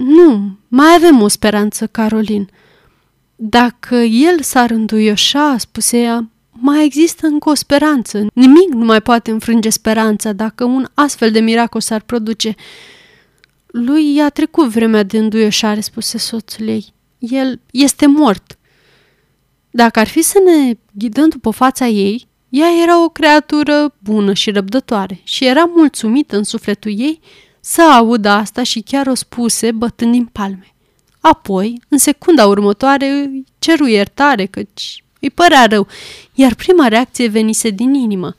Nu, 0.06 0.58
mai 0.68 0.94
avem 0.96 1.22
o 1.22 1.28
speranță, 1.28 1.88
Carolin. 1.88 2.50
Dacă 3.36 3.96
el 3.96 4.42
s-ar 4.42 4.70
înduioșa, 4.70 5.58
spuse 5.58 5.98
ea, 5.98 6.30
mai 6.62 6.86
există 6.86 7.28
încă 7.28 7.50
o 7.50 7.54
speranță. 7.54 8.28
Nimic 8.34 8.70
nu 8.70 8.86
mai 8.86 9.02
poate 9.02 9.32
înfrânge 9.32 9.70
speranța 9.70 10.34
dacă 10.34 10.64
un 10.64 10.88
astfel 10.94 11.32
de 11.32 11.40
miracol 11.40 11.82
s-ar 11.82 12.02
produce. 12.02 12.56
Lui 13.68 14.16
i-a 14.16 14.30
trecut 14.30 14.68
vremea 14.68 15.04
de 15.04 15.18
înduioșare, 15.18 15.80
spuse 15.80 16.18
soțul 16.18 16.68
ei. 16.68 16.94
El 17.18 17.60
este 17.72 18.08
mort. 18.08 18.58
Dacă 19.72 20.00
ar 20.00 20.08
fi 20.08 20.22
să 20.22 20.40
ne 20.46 20.74
ghidăm 20.92 21.30
după 21.30 21.50
fața 21.50 21.88
ei, 21.88 22.28
ea 22.50 22.68
era 22.84 23.04
o 23.04 23.10
creatură 23.10 23.96
bună 24.00 24.34
și 24.34 24.52
răbdătoare 24.52 25.20
și 25.24 25.46
era 25.46 25.64
mulțumită 25.76 26.38
în 26.38 26.44
sufletul 26.44 27.00
ei 27.00 27.20
să 27.60 27.82
audă 27.82 28.30
asta 28.30 28.64
și 28.64 28.82
chiar 28.82 29.08
o 29.08 29.14
spuse 29.14 29.72
bătând 29.72 30.12
din 30.12 30.26
palme. 30.26 30.74
Apoi, 31.20 31.82
în 31.88 31.98
secunda 31.98 32.48
următoare, 32.48 33.10
îi 33.10 33.44
ceru 33.60 33.88
iertare, 33.88 34.46
căci 34.46 35.04
îi 35.20 35.30
părea 35.30 35.66
rău, 35.66 35.88
iar 36.34 36.56
prima 36.56 36.88
reacție 36.88 37.28
venise 37.28 37.70
din 37.70 37.94
inimă. 37.94 38.36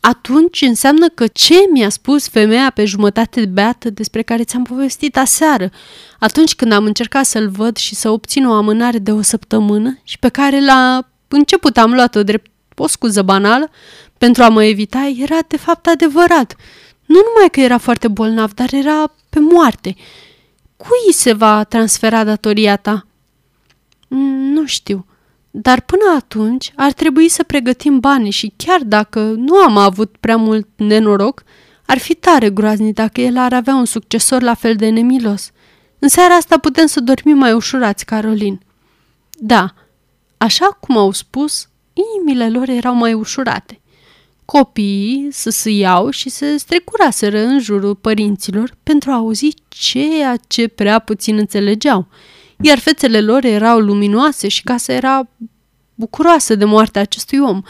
atunci 0.00 0.60
înseamnă 0.60 1.08
că 1.08 1.26
ce 1.26 1.54
mi-a 1.72 1.88
spus 1.88 2.28
femeia 2.28 2.70
pe 2.74 2.84
jumătate 2.84 3.40
de 3.40 3.46
beată 3.46 3.90
despre 3.90 4.22
care 4.22 4.44
ți-am 4.44 4.62
povestit 4.62 5.16
aseară, 5.16 5.70
atunci 6.18 6.54
când 6.54 6.72
am 6.72 6.84
încercat 6.84 7.24
să-l 7.24 7.48
văd 7.48 7.76
și 7.76 7.94
să 7.94 8.10
obțin 8.10 8.46
o 8.46 8.52
amânare 8.52 8.98
de 8.98 9.12
o 9.12 9.22
săptămână 9.22 9.98
și 10.02 10.18
pe 10.18 10.28
care 10.28 10.64
la 10.64 11.08
început 11.28 11.76
am 11.76 11.92
luat-o 11.92 12.22
drept 12.22 12.50
o 12.76 12.86
scuză 12.86 13.22
banală 13.22 13.70
pentru 14.18 14.42
a 14.42 14.48
mă 14.48 14.64
evita, 14.64 15.12
era 15.18 15.38
de 15.48 15.56
fapt 15.56 15.86
adevărat. 15.86 16.56
Nu 17.06 17.14
numai 17.14 17.48
că 17.52 17.60
era 17.60 17.78
foarte 17.78 18.08
bolnav, 18.08 18.52
dar 18.52 18.72
era 18.72 19.14
pe 19.30 19.38
moarte. 19.40 19.96
Cui 20.76 21.12
se 21.12 21.32
va 21.32 21.64
transfera 21.64 22.24
datoria 22.24 22.76
ta? 22.76 23.06
Mm, 24.08 24.52
nu 24.52 24.66
știu. 24.66 25.06
Dar 25.54 25.80
până 25.80 26.02
atunci 26.16 26.72
ar 26.76 26.92
trebui 26.92 27.28
să 27.28 27.42
pregătim 27.42 28.00
bani 28.00 28.30
și 28.30 28.52
chiar 28.56 28.80
dacă 28.80 29.20
nu 29.20 29.56
am 29.56 29.76
avut 29.76 30.16
prea 30.20 30.36
mult 30.36 30.68
nenoroc, 30.76 31.42
ar 31.86 31.98
fi 31.98 32.14
tare 32.14 32.50
groaznic 32.50 32.94
dacă 32.94 33.20
el 33.20 33.36
ar 33.36 33.52
avea 33.52 33.74
un 33.74 33.84
succesor 33.84 34.42
la 34.42 34.54
fel 34.54 34.74
de 34.74 34.88
nemilos. 34.88 35.50
În 35.98 36.08
seara 36.08 36.34
asta 36.34 36.58
putem 36.58 36.86
să 36.86 37.00
dormim 37.00 37.36
mai 37.36 37.52
ușurați, 37.52 38.04
Carolin. 38.04 38.60
Da, 39.30 39.74
așa 40.36 40.66
cum 40.66 40.96
au 40.96 41.10
spus, 41.10 41.68
inimile 41.92 42.50
lor 42.50 42.68
erau 42.68 42.94
mai 42.94 43.12
ușurate. 43.12 43.80
Copiii 44.44 45.28
să 45.30 45.70
iau 45.70 46.10
și 46.10 46.28
se 46.28 46.56
strecuraseră 46.56 47.38
în 47.38 47.60
jurul 47.60 47.94
părinților 47.94 48.76
pentru 48.82 49.10
a 49.10 49.14
auzi 49.14 49.54
ceea 49.68 50.36
ce 50.46 50.68
prea 50.68 50.98
puțin 50.98 51.36
înțelegeau– 51.36 52.06
iar 52.62 52.78
fețele 52.78 53.20
lor 53.20 53.44
erau 53.44 53.78
luminoase 53.78 54.48
și 54.48 54.62
casa 54.62 54.92
era 54.92 55.28
bucuroasă 55.94 56.54
de 56.54 56.64
moartea 56.64 57.00
acestui 57.00 57.38
om. 57.38 57.62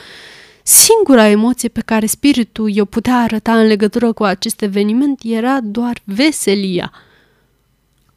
Singura 0.62 1.26
emoție 1.26 1.68
pe 1.68 1.80
care 1.80 2.06
spiritul 2.06 2.70
i-o 2.70 2.84
putea 2.84 3.16
arăta 3.16 3.58
în 3.58 3.66
legătură 3.66 4.12
cu 4.12 4.24
acest 4.24 4.62
eveniment 4.62 5.20
era 5.24 5.60
doar 5.62 5.98
veselia. 6.04 6.92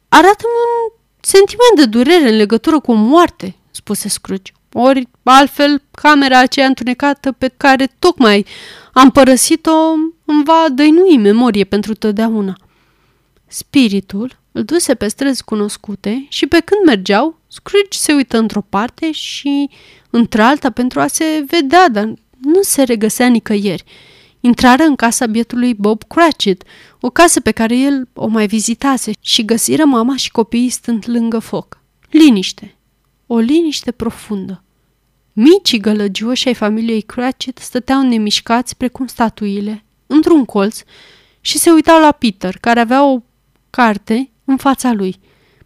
Arată-mi 0.08 0.52
un 0.52 0.98
sentiment 1.20 1.76
de 1.76 1.84
durere 1.84 2.30
în 2.30 2.36
legătură 2.36 2.80
cu 2.80 2.92
moarte, 2.92 3.56
spuse 3.70 4.08
Scrooge. 4.08 4.52
Ori, 4.72 5.08
altfel, 5.22 5.82
camera 5.90 6.38
aceea 6.38 6.66
întunecată 6.66 7.32
pe 7.32 7.48
care 7.56 7.86
tocmai 7.98 8.46
am 8.92 9.10
părăsit-o 9.10 9.92
îmi 10.24 10.44
va 10.44 10.66
dăinui 10.72 11.16
memorie 11.16 11.64
pentru 11.64 11.94
totdeauna. 11.94 12.56
Spiritul 13.46 14.38
îl 14.56 14.64
duse 14.64 14.94
pe 14.94 15.08
străzi 15.08 15.44
cunoscute 15.44 16.26
și 16.28 16.46
pe 16.46 16.60
când 16.60 16.84
mergeau, 16.86 17.38
Scrooge 17.46 17.98
se 17.98 18.12
uită 18.12 18.38
într-o 18.38 18.60
parte 18.60 19.12
și 19.12 19.70
într-alta 20.10 20.70
pentru 20.70 21.00
a 21.00 21.06
se 21.06 21.44
vedea, 21.46 21.88
dar 21.88 22.14
nu 22.40 22.62
se 22.62 22.82
regăsea 22.82 23.26
nicăieri. 23.26 23.84
Intrară 24.40 24.82
în 24.82 24.96
casa 24.96 25.26
bietului 25.26 25.74
Bob 25.74 26.02
Cratchit, 26.02 26.64
o 27.00 27.10
casă 27.10 27.40
pe 27.40 27.50
care 27.50 27.76
el 27.76 28.08
o 28.14 28.26
mai 28.26 28.46
vizitase 28.46 29.12
și 29.20 29.44
găsiră 29.44 29.84
mama 29.84 30.16
și 30.16 30.30
copiii 30.30 30.68
stând 30.68 31.04
lângă 31.06 31.38
foc. 31.38 31.80
Liniște. 32.10 32.76
O 33.26 33.38
liniște 33.38 33.90
profundă. 33.90 34.62
Micii 35.32 35.80
gălăgioși 35.80 36.48
ai 36.48 36.54
familiei 36.54 37.02
Cratchit 37.02 37.58
stăteau 37.58 38.02
nemișcați 38.02 38.76
precum 38.76 39.06
statuile, 39.06 39.84
într-un 40.06 40.44
colț, 40.44 40.80
și 41.40 41.58
se 41.58 41.70
uitau 41.70 42.00
la 42.00 42.12
Peter, 42.12 42.56
care 42.60 42.80
avea 42.80 43.04
o 43.04 43.22
carte 43.70 44.30
în 44.46 44.56
fața 44.56 44.92
lui. 44.92 45.20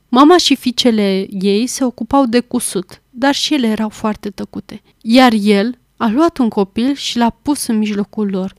Mama 0.09 0.37
și 0.37 0.57
fiicele 0.57 1.27
ei 1.31 1.66
se 1.66 1.85
ocupau 1.85 2.27
de 2.27 2.40
cusut, 2.40 3.03
dar 3.11 3.35
și 3.35 3.55
ele 3.55 3.66
erau 3.66 3.88
foarte 3.88 4.31
tăcute. 4.31 4.83
Iar 5.01 5.33
el 5.40 5.79
a 5.97 6.09
luat 6.09 6.38
un 6.38 6.49
copil 6.49 6.95
și 6.95 7.19
l-a 7.19 7.31
pus 7.31 7.66
în 7.66 7.79
mijlocul 7.79 8.31
lor. 8.31 8.55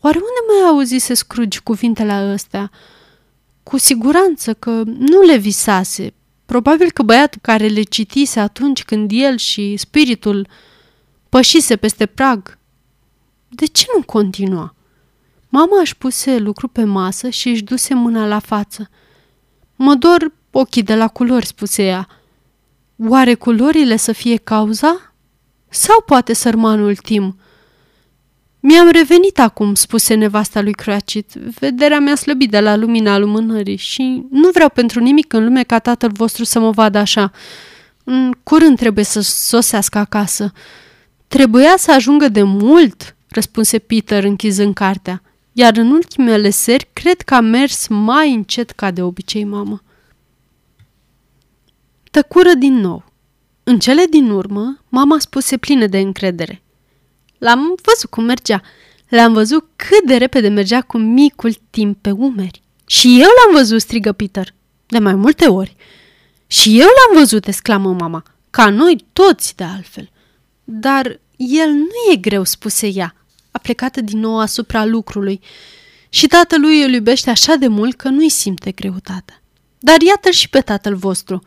Oare 0.00 0.16
unde 0.16 0.52
mai 0.52 0.68
auzise 0.70 1.14
Scrooge 1.14 1.58
cuvintele 1.58 2.12
astea? 2.12 2.70
Cu 3.62 3.78
siguranță 3.78 4.54
că 4.54 4.82
nu 4.84 5.20
le 5.20 5.36
visase. 5.36 6.14
Probabil 6.46 6.90
că 6.90 7.02
băiatul 7.02 7.40
care 7.42 7.66
le 7.66 7.82
citise 7.82 8.40
atunci 8.40 8.84
când 8.84 9.10
el 9.14 9.36
și 9.36 9.76
spiritul 9.76 10.48
pășise 11.28 11.76
peste 11.76 12.06
prag. 12.06 12.58
De 13.48 13.66
ce 13.66 13.84
nu 13.96 14.02
continua? 14.02 14.74
Mama 15.48 15.80
își 15.80 15.96
puse 15.96 16.38
lucru 16.38 16.68
pe 16.68 16.84
masă 16.84 17.28
și 17.28 17.48
își 17.48 17.62
duse 17.62 17.94
mâna 17.94 18.26
la 18.26 18.38
față. 18.38 18.90
Mă 19.82 19.94
dor 19.94 20.32
ochii 20.50 20.82
de 20.82 20.94
la 20.94 21.08
culori, 21.08 21.46
spuse 21.46 21.82
ea. 21.82 22.08
Oare 22.96 23.34
culorile 23.34 23.96
să 23.96 24.12
fie 24.12 24.36
cauza? 24.36 25.14
Sau 25.68 26.02
poate 26.06 26.32
sărmanul 26.32 26.96
Tim? 26.96 27.38
Mi-am 28.60 28.90
revenit 28.90 29.38
acum, 29.38 29.74
spuse 29.74 30.14
nevasta 30.14 30.60
lui 30.60 30.72
Cratchit. 30.72 31.32
Vederea 31.32 31.98
mea 31.98 32.14
slăbit 32.14 32.50
de 32.50 32.60
la 32.60 32.76
lumina 32.76 33.18
lumânării 33.18 33.76
și 33.76 34.26
nu 34.30 34.50
vreau 34.52 34.68
pentru 34.68 35.00
nimic 35.00 35.32
în 35.32 35.44
lume 35.44 35.62
ca 35.62 35.78
tatăl 35.78 36.10
vostru 36.12 36.44
să 36.44 36.58
mă 36.58 36.70
vadă 36.70 36.98
așa. 36.98 37.32
În 38.04 38.34
curând 38.42 38.76
trebuie 38.76 39.04
să 39.04 39.20
sosească 39.20 39.98
acasă. 39.98 40.52
Trebuia 41.28 41.74
să 41.76 41.92
ajungă 41.92 42.28
de 42.28 42.42
mult, 42.42 43.16
răspunse 43.28 43.78
Peter 43.78 44.24
închizând 44.24 44.74
cartea 44.74 45.22
iar 45.52 45.76
în 45.76 45.90
ultimele 45.90 46.50
seri 46.50 46.88
cred 46.92 47.20
că 47.20 47.34
a 47.34 47.40
mers 47.40 47.86
mai 47.86 48.32
încet 48.34 48.70
ca 48.70 48.90
de 48.90 49.02
obicei, 49.02 49.44
mamă. 49.44 49.82
Tăcură 52.10 52.54
din 52.54 52.74
nou. 52.74 53.04
În 53.62 53.78
cele 53.78 54.04
din 54.10 54.30
urmă, 54.30 54.82
mama 54.88 55.18
spuse 55.18 55.56
plină 55.56 55.86
de 55.86 55.98
încredere. 55.98 56.62
L-am 57.38 57.74
văzut 57.82 58.10
cum 58.10 58.24
mergea. 58.24 58.62
L-am 59.08 59.32
văzut 59.32 59.68
cât 59.76 60.06
de 60.06 60.16
repede 60.16 60.48
mergea 60.48 60.80
cu 60.80 60.98
micul 60.98 61.52
timp 61.70 61.98
pe 62.00 62.10
umeri. 62.10 62.62
Și 62.86 63.08
eu 63.20 63.28
l-am 63.28 63.54
văzut, 63.54 63.80
strigă 63.80 64.12
Peter, 64.12 64.54
de 64.86 64.98
mai 64.98 65.14
multe 65.14 65.46
ori. 65.46 65.76
Și 66.46 66.80
eu 66.80 66.86
l-am 66.86 67.18
văzut, 67.18 67.46
exclamă 67.46 67.92
mama, 67.92 68.22
ca 68.50 68.70
noi 68.70 69.04
toți 69.12 69.56
de 69.56 69.64
altfel. 69.64 70.10
Dar 70.64 71.20
el 71.36 71.70
nu 71.70 72.12
e 72.12 72.16
greu, 72.16 72.44
spuse 72.44 72.86
ea 72.86 73.14
a 73.60 73.62
plecat 73.62 73.96
din 73.96 74.18
nou 74.18 74.38
asupra 74.38 74.84
lucrului 74.84 75.40
și 76.08 76.26
tatălui 76.26 76.82
îl 76.82 76.92
iubește 76.92 77.30
așa 77.30 77.54
de 77.54 77.68
mult 77.68 77.96
că 77.96 78.08
nu-i 78.08 78.28
simte 78.28 78.70
greutatea. 78.70 79.42
Dar 79.78 80.00
iată-l 80.00 80.32
și 80.32 80.48
pe 80.48 80.60
tatăl 80.60 80.94
vostru. 80.96 81.42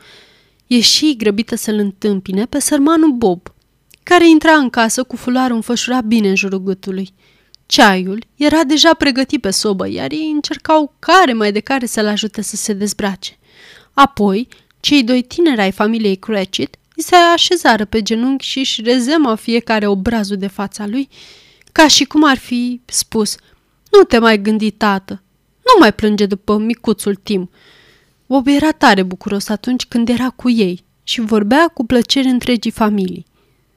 Ieși 0.67 1.15
grăbită 1.15 1.55
să-l 1.55 1.77
întâmpine 1.77 2.45
pe 2.45 2.59
sărmanul 2.59 3.11
Bob, 3.11 3.53
care 4.03 4.29
intra 4.29 4.51
în 4.51 4.69
casă 4.69 5.03
cu 5.03 5.15
fularul 5.15 5.55
înfășurat 5.55 6.03
bine 6.03 6.29
în 6.29 6.35
jurul 6.35 6.63
gâtului. 6.63 7.13
Ceaiul 7.65 8.23
era 8.35 8.63
deja 8.63 8.93
pregătit 8.93 9.41
pe 9.41 9.49
sobă, 9.49 9.89
iar 9.89 10.11
ei 10.11 10.31
încercau 10.33 10.95
care 10.99 11.33
mai 11.33 11.51
de 11.51 11.59
care 11.59 11.85
să-l 11.85 12.07
ajute 12.07 12.41
să 12.41 12.55
se 12.55 12.73
dezbrace. 12.73 13.37
Apoi, 13.93 14.47
cei 14.79 15.03
doi 15.03 15.21
tineri 15.21 15.61
ai 15.61 15.71
familiei 15.71 16.15
Cratchit 16.15 16.75
îi 16.95 17.03
se 17.03 17.15
așezară 17.15 17.85
pe 17.85 18.01
genunchi 18.01 18.45
și 18.45 18.59
își 18.59 18.81
rezema 18.81 19.35
fiecare 19.35 19.87
obrazul 19.87 20.37
de 20.37 20.47
fața 20.47 20.85
lui 20.85 21.09
ca 21.73 21.87
și 21.87 22.03
cum 22.03 22.23
ar 22.23 22.37
fi 22.37 22.81
spus, 22.85 23.35
nu 23.91 24.03
te 24.03 24.17
mai 24.17 24.41
gândi, 24.41 24.71
tată, 24.71 25.21
nu 25.63 25.79
mai 25.79 25.93
plânge 25.93 26.25
după 26.25 26.57
micuțul 26.57 27.15
Tim. 27.15 27.49
Bob 28.27 28.47
era 28.47 28.71
tare 28.71 29.03
bucuros 29.03 29.49
atunci 29.49 29.85
când 29.85 30.09
era 30.09 30.29
cu 30.29 30.49
ei 30.49 30.83
și 31.03 31.21
vorbea 31.21 31.67
cu 31.67 31.85
plăcere 31.85 32.27
întregii 32.27 32.71
familii. 32.71 33.25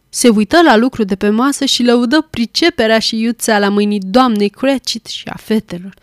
Se 0.08 0.28
uită 0.28 0.62
la 0.62 0.76
lucru 0.76 1.04
de 1.04 1.16
pe 1.16 1.28
masă 1.28 1.64
și 1.64 1.82
lăudă 1.82 2.26
priceperea 2.30 2.98
și 2.98 3.20
iuțea 3.20 3.58
la 3.58 3.68
mâinii 3.68 4.00
doamnei 4.00 4.48
Cratchit 4.48 5.06
și 5.06 5.28
a 5.28 5.36
fetelor. 5.36 5.94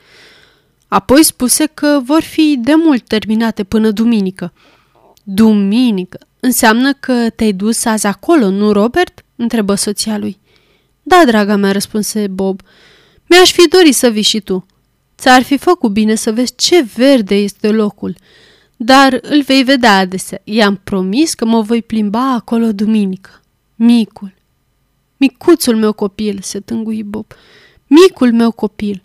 Apoi 0.87 1.23
spuse 1.23 1.65
că 1.65 1.99
vor 2.03 2.21
fi 2.21 2.57
de 2.59 2.73
mult 2.75 3.07
terminate 3.07 3.63
până 3.63 3.91
duminică. 3.91 4.53
Duminică? 5.23 6.19
Înseamnă 6.39 6.93
că 6.93 7.29
te-ai 7.29 7.51
dus 7.51 7.85
azi 7.85 8.05
acolo, 8.05 8.49
nu, 8.49 8.71
Robert? 8.71 9.25
întrebă 9.35 9.75
soția 9.75 10.17
lui. 10.17 10.39
Da, 11.03 11.23
draga 11.25 11.55
mea, 11.55 11.71
răspunse 11.71 12.27
Bob. 12.27 12.61
Mi-aș 13.25 13.51
fi 13.51 13.67
dorit 13.67 13.95
să 13.95 14.09
vii 14.09 14.21
și 14.21 14.39
tu. 14.39 14.65
Ți-ar 15.17 15.41
fi 15.41 15.57
făcut 15.57 15.91
bine 15.91 16.15
să 16.15 16.31
vezi 16.31 16.55
ce 16.55 16.85
verde 16.95 17.35
este 17.35 17.69
locul. 17.69 18.15
Dar 18.75 19.19
îl 19.21 19.41
vei 19.41 19.63
vedea 19.63 19.97
adesea. 19.97 20.41
I-am 20.43 20.75
promis 20.83 21.33
că 21.33 21.45
mă 21.45 21.61
voi 21.61 21.81
plimba 21.81 22.33
acolo 22.33 22.71
duminică. 22.71 23.41
Micul. 23.75 24.33
Micuțul 25.17 25.75
meu 25.75 25.93
copil, 25.93 26.39
se 26.41 26.59
tângui 26.59 27.03
Bob. 27.03 27.25
Micul 27.87 28.33
meu 28.33 28.51
copil. 28.51 29.01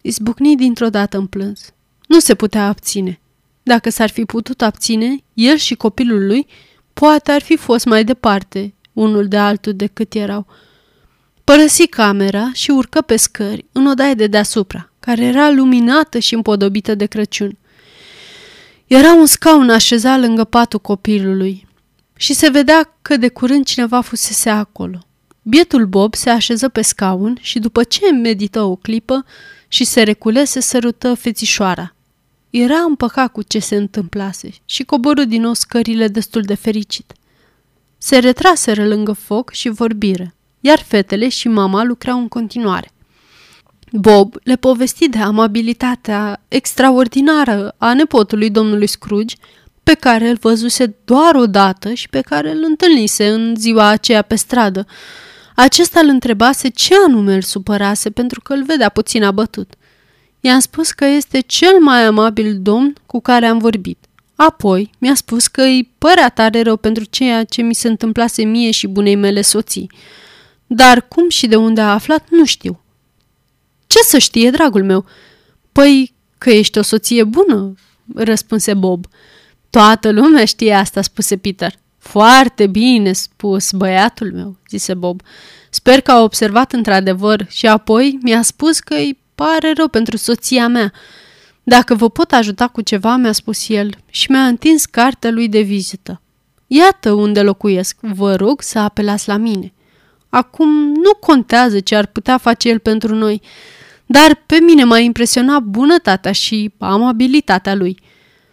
Izbucni 0.00 0.56
dintr-o 0.56 0.88
dată 0.88 1.16
în 1.16 1.26
plâns. 1.26 1.72
Nu 2.08 2.18
se 2.18 2.34
putea 2.34 2.66
abține. 2.66 3.20
Dacă 3.62 3.90
s-ar 3.90 4.10
fi 4.10 4.24
putut 4.24 4.62
abține, 4.62 5.16
el 5.34 5.56
și 5.56 5.74
copilul 5.74 6.26
lui 6.26 6.46
poate 6.92 7.30
ar 7.30 7.42
fi 7.42 7.56
fost 7.56 7.84
mai 7.84 8.04
departe 8.04 8.74
unul 8.92 9.28
de 9.28 9.36
altul 9.36 9.72
decât 9.72 10.14
erau. 10.14 10.46
Părăsi 11.52 11.86
camera 11.86 12.50
și 12.52 12.70
urcă 12.70 13.00
pe 13.00 13.16
scări 13.16 13.64
în 13.72 13.86
odaia 13.86 14.14
de 14.14 14.26
deasupra, 14.26 14.90
care 15.00 15.24
era 15.24 15.50
luminată 15.50 16.18
și 16.18 16.34
împodobită 16.34 16.94
de 16.94 17.06
Crăciun. 17.06 17.58
Era 18.86 19.12
un 19.12 19.26
scaun 19.26 19.70
așezat 19.70 20.20
lângă 20.20 20.44
patul 20.44 20.78
copilului 20.78 21.66
și 22.16 22.34
se 22.34 22.50
vedea 22.50 22.96
că 23.02 23.16
de 23.16 23.28
curând 23.28 23.64
cineva 23.64 24.00
fusese 24.00 24.50
acolo. 24.50 24.98
Bietul 25.42 25.86
Bob 25.86 26.14
se 26.14 26.30
așeză 26.30 26.68
pe 26.68 26.82
scaun 26.82 27.38
și 27.40 27.58
după 27.58 27.82
ce 27.82 28.12
medită 28.12 28.62
o 28.62 28.76
clipă 28.76 29.24
și 29.68 29.84
se 29.84 30.02
reculese, 30.02 30.60
sărută 30.60 31.14
fețișoara. 31.14 31.94
Era 32.50 32.78
împăcat 32.78 33.32
cu 33.32 33.42
ce 33.42 33.58
se 33.58 33.76
întâmplase 33.76 34.50
și 34.64 34.84
coborâ 34.84 35.24
din 35.24 35.40
nou 35.40 35.52
scările 35.52 36.08
destul 36.08 36.42
de 36.42 36.54
fericit. 36.54 37.12
Se 37.98 38.18
retraseră 38.18 38.86
lângă 38.86 39.12
foc 39.12 39.52
și 39.52 39.68
vorbiră, 39.68 40.30
iar 40.66 40.78
fetele 40.78 41.28
și 41.28 41.48
mama 41.48 41.84
lucrau 41.84 42.18
în 42.18 42.28
continuare. 42.28 42.90
Bob 43.92 44.34
le 44.42 44.56
povesti 44.56 45.08
de 45.08 45.18
amabilitatea 45.18 46.42
extraordinară 46.48 47.74
a 47.78 47.94
nepotului 47.94 48.50
domnului 48.50 48.86
Scrooge, 48.86 49.36
pe 49.82 49.94
care 49.94 50.28
îl 50.28 50.36
văzuse 50.40 50.96
doar 51.04 51.34
o 51.34 51.46
dată 51.46 51.92
și 51.92 52.08
pe 52.08 52.20
care 52.20 52.50
îl 52.50 52.64
întâlnise 52.64 53.28
în 53.28 53.54
ziua 53.56 53.86
aceea 53.86 54.22
pe 54.22 54.34
stradă. 54.34 54.86
Acesta 55.54 56.00
îl 56.00 56.08
întrebase 56.08 56.68
ce 56.68 56.94
anume 57.06 57.34
îl 57.34 57.42
supărase 57.42 58.10
pentru 58.10 58.40
că 58.40 58.52
îl 58.52 58.64
vedea 58.64 58.88
puțin 58.88 59.22
abătut. 59.22 59.74
I-am 60.40 60.58
spus 60.58 60.90
că 60.90 61.04
este 61.04 61.40
cel 61.40 61.78
mai 61.80 62.04
amabil 62.04 62.58
domn 62.60 62.94
cu 63.06 63.20
care 63.20 63.46
am 63.46 63.58
vorbit. 63.58 63.98
Apoi 64.34 64.90
mi-a 64.98 65.14
spus 65.14 65.46
că 65.46 65.62
îi 65.62 65.94
părea 65.98 66.28
tare 66.28 66.62
rău 66.62 66.76
pentru 66.76 67.04
ceea 67.04 67.44
ce 67.44 67.62
mi 67.62 67.74
se 67.74 67.88
întâmplase 67.88 68.42
mie 68.44 68.70
și 68.70 68.86
bunei 68.86 69.14
mele 69.16 69.40
soții. 69.40 69.90
Dar 70.66 71.08
cum 71.08 71.28
și 71.28 71.46
de 71.46 71.56
unde 71.56 71.80
a 71.80 71.92
aflat, 71.92 72.26
nu 72.30 72.44
știu. 72.44 72.80
Ce 73.86 73.98
să 73.98 74.18
știe, 74.18 74.50
dragul 74.50 74.84
meu? 74.84 75.04
Păi 75.72 76.14
că 76.38 76.50
ești 76.50 76.78
o 76.78 76.82
soție 76.82 77.24
bună, 77.24 77.74
răspunse 78.14 78.74
Bob. 78.74 79.06
Toată 79.70 80.10
lumea 80.10 80.44
știe 80.44 80.72
asta, 80.72 81.02
spuse 81.02 81.36
Peter. 81.36 81.74
Foarte 81.98 82.66
bine 82.66 83.12
spus, 83.12 83.72
băiatul 83.72 84.32
meu, 84.32 84.56
zise 84.68 84.94
Bob. 84.94 85.22
Sper 85.70 86.00
că 86.00 86.10
a 86.10 86.22
observat 86.22 86.72
într-adevăr 86.72 87.46
și 87.48 87.66
apoi 87.66 88.18
mi-a 88.22 88.42
spus 88.42 88.80
că 88.80 88.94
îi 88.94 89.18
pare 89.34 89.72
rău 89.76 89.88
pentru 89.88 90.16
soția 90.16 90.68
mea. 90.68 90.92
Dacă 91.62 91.94
vă 91.94 92.10
pot 92.10 92.32
ajuta 92.32 92.68
cu 92.68 92.80
ceva, 92.80 93.16
mi-a 93.16 93.32
spus 93.32 93.68
el 93.68 93.94
și 94.10 94.30
mi-a 94.30 94.46
întins 94.46 94.84
cartea 94.84 95.30
lui 95.30 95.48
de 95.48 95.60
vizită. 95.60 96.20
Iată 96.66 97.12
unde 97.12 97.42
locuiesc, 97.42 97.96
vă 98.00 98.34
rog 98.34 98.62
să 98.62 98.78
apelați 98.78 99.28
la 99.28 99.36
mine. 99.36 99.72
Acum 100.36 100.68
nu 100.92 101.14
contează 101.20 101.80
ce 101.80 101.96
ar 101.96 102.06
putea 102.06 102.38
face 102.38 102.68
el 102.68 102.78
pentru 102.78 103.14
noi, 103.14 103.42
dar 104.06 104.42
pe 104.46 104.58
mine 104.60 104.84
m-a 104.84 104.98
impresionat 104.98 105.62
bunătatea 105.62 106.32
și 106.32 106.72
amabilitatea 106.78 107.74
lui. 107.74 107.98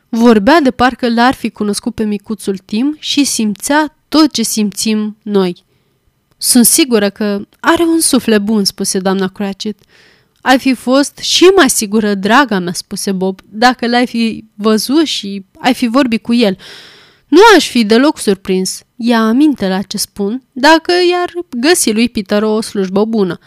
Vorbea 0.09 0.61
de 0.61 0.71
parcă 0.71 1.09
l-ar 1.09 1.33
fi 1.33 1.49
cunoscut 1.49 1.95
pe 1.95 2.03
micuțul 2.03 2.57
Tim 2.57 2.95
și 2.99 3.23
simțea 3.23 3.95
tot 4.07 4.31
ce 4.31 4.41
simțim 4.43 5.17
noi. 5.21 5.63
Sunt 6.37 6.65
sigură 6.65 7.09
că 7.09 7.47
are 7.59 7.83
un 7.83 7.99
suflet 7.99 8.41
bun, 8.41 8.63
spuse 8.63 8.99
doamna 8.99 9.27
Cratchit. 9.27 9.79
Ai 10.41 10.59
fi 10.59 10.73
fost 10.73 11.17
și 11.17 11.43
mai 11.43 11.69
sigură, 11.69 12.13
draga 12.13 12.59
mea, 12.59 12.73
spuse 12.73 13.11
Bob, 13.11 13.39
dacă 13.49 13.87
l-ai 13.87 14.07
fi 14.07 14.45
văzut 14.55 15.05
și 15.05 15.45
ai 15.59 15.73
fi 15.73 15.87
vorbit 15.87 16.21
cu 16.21 16.33
el. 16.33 16.57
Nu 17.27 17.39
aș 17.55 17.69
fi 17.69 17.83
deloc 17.83 18.19
surprins, 18.19 18.83
ia 19.05 19.19
aminte 19.19 19.67
la 19.67 19.81
ce 19.81 19.97
spun, 19.97 20.43
dacă 20.51 20.91
i-ar 21.09 21.31
găsi 21.49 21.91
lui 21.91 22.09
Peter 22.09 22.43
o 22.43 22.61
slujbă 22.61 23.05
bună. 23.05 23.39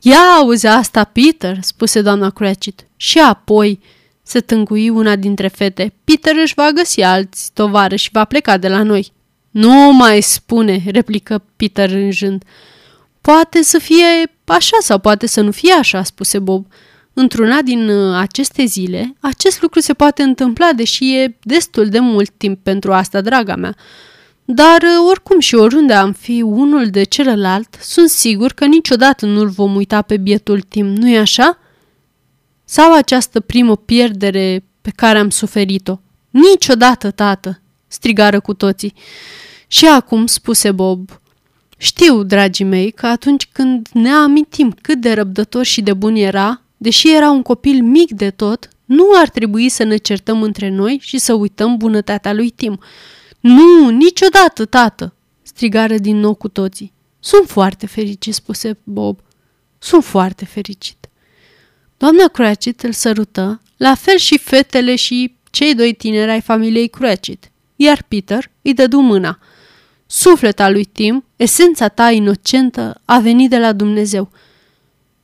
Ia 0.00 0.18
auzi 0.18 0.66
asta, 0.66 1.04
Peter, 1.04 1.58
spuse 1.60 2.02
doamna 2.02 2.30
Cratchit. 2.30 2.86
Și 2.96 3.18
apoi 3.18 3.80
se 4.22 4.40
tângui 4.40 4.88
una 4.88 5.16
dintre 5.16 5.48
fete. 5.48 5.92
Peter 6.04 6.34
își 6.36 6.54
va 6.54 6.70
găsi 6.70 7.02
alți 7.02 7.50
tovară 7.52 7.96
și 7.96 8.08
va 8.12 8.24
pleca 8.24 8.56
de 8.56 8.68
la 8.68 8.82
noi. 8.82 9.12
Nu 9.50 9.92
mai 9.92 10.20
spune, 10.20 10.82
replică 10.86 11.42
Peter 11.56 11.90
rânjând. 11.90 12.44
Poate 13.20 13.62
să 13.62 13.78
fie 13.78 14.32
așa 14.44 14.76
sau 14.80 14.98
poate 14.98 15.26
să 15.26 15.40
nu 15.40 15.50
fie 15.50 15.72
așa, 15.72 16.02
spuse 16.02 16.38
Bob. 16.38 16.66
Într-una 17.12 17.62
din 17.62 17.88
uh, 17.88 18.16
aceste 18.18 18.64
zile, 18.64 19.16
acest 19.20 19.62
lucru 19.62 19.80
se 19.80 19.94
poate 19.94 20.22
întâmpla, 20.22 20.72
deși 20.72 21.14
e 21.14 21.36
destul 21.42 21.88
de 21.88 21.98
mult 21.98 22.30
timp 22.36 22.62
pentru 22.62 22.92
asta, 22.92 23.20
draga 23.20 23.56
mea. 23.56 23.76
Dar 24.48 24.82
uh, 24.82 25.08
oricum 25.08 25.40
și 25.40 25.54
oriunde 25.54 25.92
am 25.92 26.12
fi 26.12 26.42
unul 26.42 26.86
de 26.86 27.02
celălalt, 27.02 27.78
sunt 27.80 28.08
sigur 28.08 28.52
că 28.52 28.64
niciodată 28.64 29.26
nu-l 29.26 29.48
vom 29.48 29.76
uita 29.76 30.02
pe 30.02 30.16
bietul 30.16 30.60
timp, 30.60 30.96
nu-i 30.96 31.18
așa? 31.18 31.58
Sau 32.64 32.94
această 32.94 33.40
primă 33.40 33.76
pierdere 33.76 34.64
pe 34.82 34.90
care 34.90 35.18
am 35.18 35.30
suferit-o? 35.30 35.98
Niciodată, 36.30 37.10
tată, 37.10 37.60
strigară 37.86 38.40
cu 38.40 38.54
toții. 38.54 38.94
Și 39.66 39.86
acum, 39.86 40.26
spuse 40.26 40.72
Bob, 40.72 41.20
știu, 41.76 42.22
dragii 42.22 42.64
mei, 42.64 42.90
că 42.90 43.06
atunci 43.06 43.48
când 43.52 43.88
ne 43.92 44.10
amintim 44.10 44.76
cât 44.80 45.00
de 45.00 45.12
răbdător 45.12 45.64
și 45.64 45.82
de 45.82 45.92
bun 45.92 46.14
era, 46.14 46.62
deși 46.76 47.14
era 47.14 47.30
un 47.30 47.42
copil 47.42 47.82
mic 47.82 48.10
de 48.10 48.30
tot, 48.30 48.68
nu 48.84 49.06
ar 49.16 49.28
trebui 49.28 49.68
să 49.68 49.82
ne 49.82 49.96
certăm 49.96 50.42
între 50.42 50.68
noi 50.68 50.98
și 51.00 51.18
să 51.18 51.32
uităm 51.32 51.76
bunătatea 51.76 52.32
lui 52.32 52.50
Tim. 52.50 52.80
Nu, 53.46 53.88
niciodată, 53.88 54.64
tată!" 54.64 55.14
strigară 55.42 55.98
din 55.98 56.16
nou 56.16 56.34
cu 56.34 56.48
toții. 56.48 56.92
Sunt 57.20 57.48
foarte 57.48 57.86
fericit, 57.86 58.34
spuse 58.34 58.78
Bob. 58.82 59.20
Sunt 59.78 60.04
foarte 60.04 60.44
fericit. 60.44 61.08
Doamna 61.96 62.28
Cratchit 62.28 62.82
îl 62.82 62.92
sărută, 62.92 63.60
la 63.76 63.94
fel 63.94 64.16
și 64.16 64.38
fetele 64.38 64.96
și 64.96 65.36
cei 65.50 65.74
doi 65.74 65.94
tineri 65.94 66.30
ai 66.30 66.40
familiei 66.40 66.88
Cratchit, 66.88 67.50
iar 67.76 68.02
Peter 68.08 68.50
îi 68.62 68.74
dădu 68.74 69.00
mâna. 69.00 69.38
Sufleta 70.06 70.68
lui 70.68 70.84
Tim, 70.84 71.24
esența 71.36 71.88
ta 71.88 72.10
inocentă, 72.10 73.00
a 73.04 73.18
venit 73.18 73.50
de 73.50 73.58
la 73.58 73.72
Dumnezeu. 73.72 74.30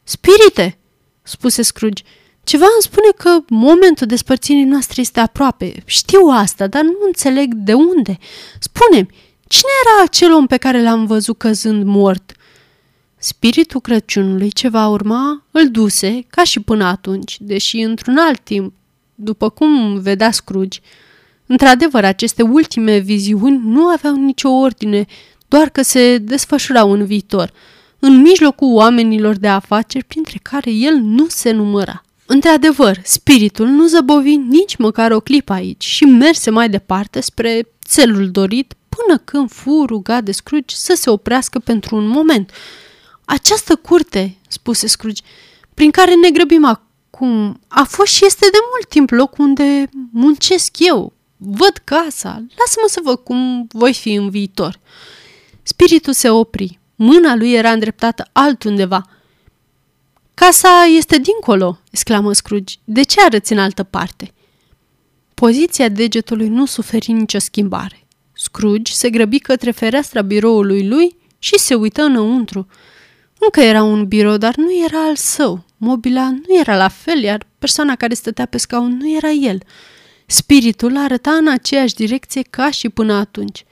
Spirite, 0.02 0.78
spuse 1.22 1.62
Scrooge, 1.62 2.02
ceva 2.44 2.64
îmi 2.64 2.82
spune 2.82 3.08
că 3.16 3.44
momentul 3.48 4.06
despărțirii 4.06 4.64
noastre 4.64 5.00
este 5.00 5.20
aproape. 5.20 5.82
Știu 5.84 6.20
asta, 6.30 6.66
dar 6.66 6.82
nu 6.82 6.98
înțeleg 7.06 7.54
de 7.54 7.72
unde. 7.72 8.18
Spune-mi, 8.58 9.08
cine 9.48 9.70
era 9.84 10.02
acel 10.04 10.32
om 10.32 10.46
pe 10.46 10.56
care 10.56 10.82
l-am 10.82 11.06
văzut 11.06 11.38
căzând 11.38 11.84
mort? 11.84 12.32
Spiritul 13.16 13.80
Crăciunului 13.80 14.50
ce 14.50 14.68
va 14.68 14.88
urma 14.88 15.44
îl 15.50 15.70
duse, 15.70 16.24
ca 16.30 16.44
și 16.44 16.60
până 16.60 16.84
atunci, 16.84 17.36
deși 17.40 17.78
într-un 17.78 18.16
alt 18.16 18.40
timp, 18.40 18.72
după 19.14 19.48
cum 19.48 20.00
vedea 20.00 20.30
Scrooge. 20.30 20.80
Într-adevăr, 21.46 22.04
aceste 22.04 22.42
ultime 22.42 22.98
viziuni 22.98 23.60
nu 23.64 23.86
aveau 23.86 24.14
nicio 24.14 24.48
ordine, 24.48 25.06
doar 25.48 25.68
că 25.68 25.82
se 25.82 26.18
desfășurau 26.18 26.92
în 26.92 27.04
viitor, 27.04 27.52
în 27.98 28.20
mijlocul 28.20 28.74
oamenilor 28.74 29.36
de 29.36 29.48
afaceri, 29.48 30.04
printre 30.04 30.38
care 30.42 30.70
el 30.70 30.94
nu 30.94 31.26
se 31.28 31.50
număra. 31.50 32.02
Într-adevăr, 32.34 33.00
spiritul 33.04 33.66
nu 33.66 33.86
zăbovi 33.86 34.36
nici 34.36 34.76
măcar 34.76 35.10
o 35.10 35.20
clipă 35.20 35.52
aici 35.52 35.84
și 35.84 36.04
merse 36.04 36.50
mai 36.50 36.68
departe 36.68 37.20
spre 37.20 37.68
țelul 37.86 38.30
dorit 38.30 38.74
până 38.88 39.18
când 39.18 39.50
fu 39.50 39.84
rugat 39.86 40.24
de 40.24 40.32
Scrooge 40.32 40.74
să 40.74 40.94
se 40.94 41.10
oprească 41.10 41.58
pentru 41.58 41.96
un 41.96 42.06
moment. 42.06 42.50
Această 43.24 43.76
curte, 43.76 44.36
spuse 44.48 44.86
Scrooge, 44.86 45.22
prin 45.74 45.90
care 45.90 46.14
ne 46.14 46.30
grăbim 46.30 46.64
acum, 46.64 47.60
a 47.68 47.82
fost 47.82 48.12
și 48.12 48.24
este 48.24 48.48
de 48.52 48.58
mult 48.72 48.88
timp 48.88 49.10
loc 49.10 49.38
unde 49.38 49.88
muncesc 50.12 50.76
eu. 50.78 51.12
Văd 51.36 51.80
casa, 51.84 52.30
lasă-mă 52.30 52.86
să 52.86 53.00
văd 53.04 53.18
cum 53.18 53.66
voi 53.72 53.94
fi 53.94 54.12
în 54.12 54.30
viitor. 54.30 54.80
Spiritul 55.62 56.12
se 56.12 56.30
opri. 56.30 56.78
Mâna 56.94 57.34
lui 57.34 57.52
era 57.52 57.70
îndreptată 57.70 58.28
altundeva– 58.32 59.06
Casa 60.34 60.84
este 60.96 61.18
dincolo, 61.18 61.78
exclamă 61.90 62.32
Scrooge. 62.32 62.74
De 62.84 63.02
ce 63.02 63.20
arăți 63.20 63.52
în 63.52 63.58
altă 63.58 63.82
parte? 63.82 64.32
Poziția 65.34 65.88
degetului 65.88 66.48
nu 66.48 66.66
suferi 66.66 67.12
nicio 67.12 67.38
schimbare. 67.38 68.06
Scrooge 68.32 68.92
se 68.92 69.10
grăbi 69.10 69.38
către 69.38 69.70
fereastra 69.70 70.22
biroului 70.22 70.88
lui 70.88 71.16
și 71.38 71.58
se 71.58 71.74
uită 71.74 72.02
înăuntru. 72.02 72.66
Încă 73.38 73.60
era 73.60 73.82
un 73.82 74.06
birou, 74.06 74.36
dar 74.36 74.54
nu 74.56 74.84
era 74.84 75.04
al 75.04 75.16
său. 75.16 75.64
Mobila 75.76 76.30
nu 76.30 76.58
era 76.60 76.76
la 76.76 76.88
fel, 76.88 77.22
iar 77.22 77.46
persoana 77.58 77.96
care 77.96 78.14
stătea 78.14 78.46
pe 78.46 78.58
scaun 78.58 78.96
nu 78.96 79.16
era 79.16 79.30
el. 79.30 79.62
Spiritul 80.26 80.96
arăta 80.96 81.30
în 81.30 81.48
aceeași 81.48 81.94
direcție 81.94 82.42
ca 82.42 82.70
și 82.70 82.88
până 82.88 83.12
atunci. 83.12 83.64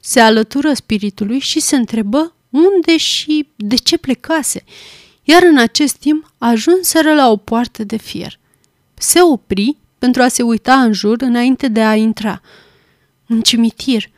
Se 0.00 0.20
alătură 0.20 0.72
spiritului 0.72 1.38
și 1.38 1.60
se 1.60 1.76
întrebă 1.76 2.34
unde 2.50 2.96
și 2.96 3.48
de 3.56 3.74
ce 3.76 3.98
plecase 3.98 4.64
iar 5.22 5.42
în 5.42 5.58
acest 5.58 5.96
timp 5.96 6.32
ajunseră 6.38 7.14
la 7.14 7.30
o 7.30 7.36
poartă 7.36 7.84
de 7.84 7.96
fier. 7.96 8.38
Se 8.94 9.20
opri 9.22 9.76
pentru 9.98 10.22
a 10.22 10.28
se 10.28 10.42
uita 10.42 10.74
în 10.74 10.92
jur 10.92 11.16
înainte 11.20 11.68
de 11.68 11.82
a 11.82 11.94
intra. 11.94 12.40
Un 13.28 13.40
cimitir. 13.40 14.10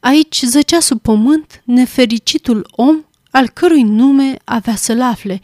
Aici 0.00 0.42
zăcea 0.42 0.80
sub 0.80 1.00
pământ 1.00 1.62
nefericitul 1.64 2.66
om 2.70 3.04
al 3.30 3.48
cărui 3.48 3.82
nume 3.82 4.36
avea 4.44 4.74
să-l 4.74 5.00
afle. 5.00 5.40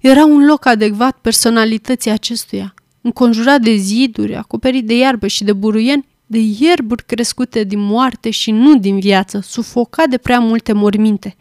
Era 0.00 0.24
un 0.24 0.46
loc 0.46 0.66
adecvat 0.66 1.18
personalității 1.18 2.10
acestuia, 2.10 2.74
înconjurat 3.00 3.60
de 3.60 3.74
ziduri, 3.74 4.36
acoperit 4.36 4.86
de 4.86 4.96
iarbă 4.96 5.26
și 5.26 5.44
de 5.44 5.52
buruieni, 5.52 6.06
de 6.26 6.38
ierburi 6.38 7.04
crescute 7.04 7.64
din 7.64 7.78
moarte 7.78 8.30
și 8.30 8.50
nu 8.50 8.78
din 8.78 9.00
viață, 9.00 9.40
sufocat 9.42 10.08
de 10.08 10.18
prea 10.18 10.40
multe 10.40 10.72
morminte. 10.72 11.36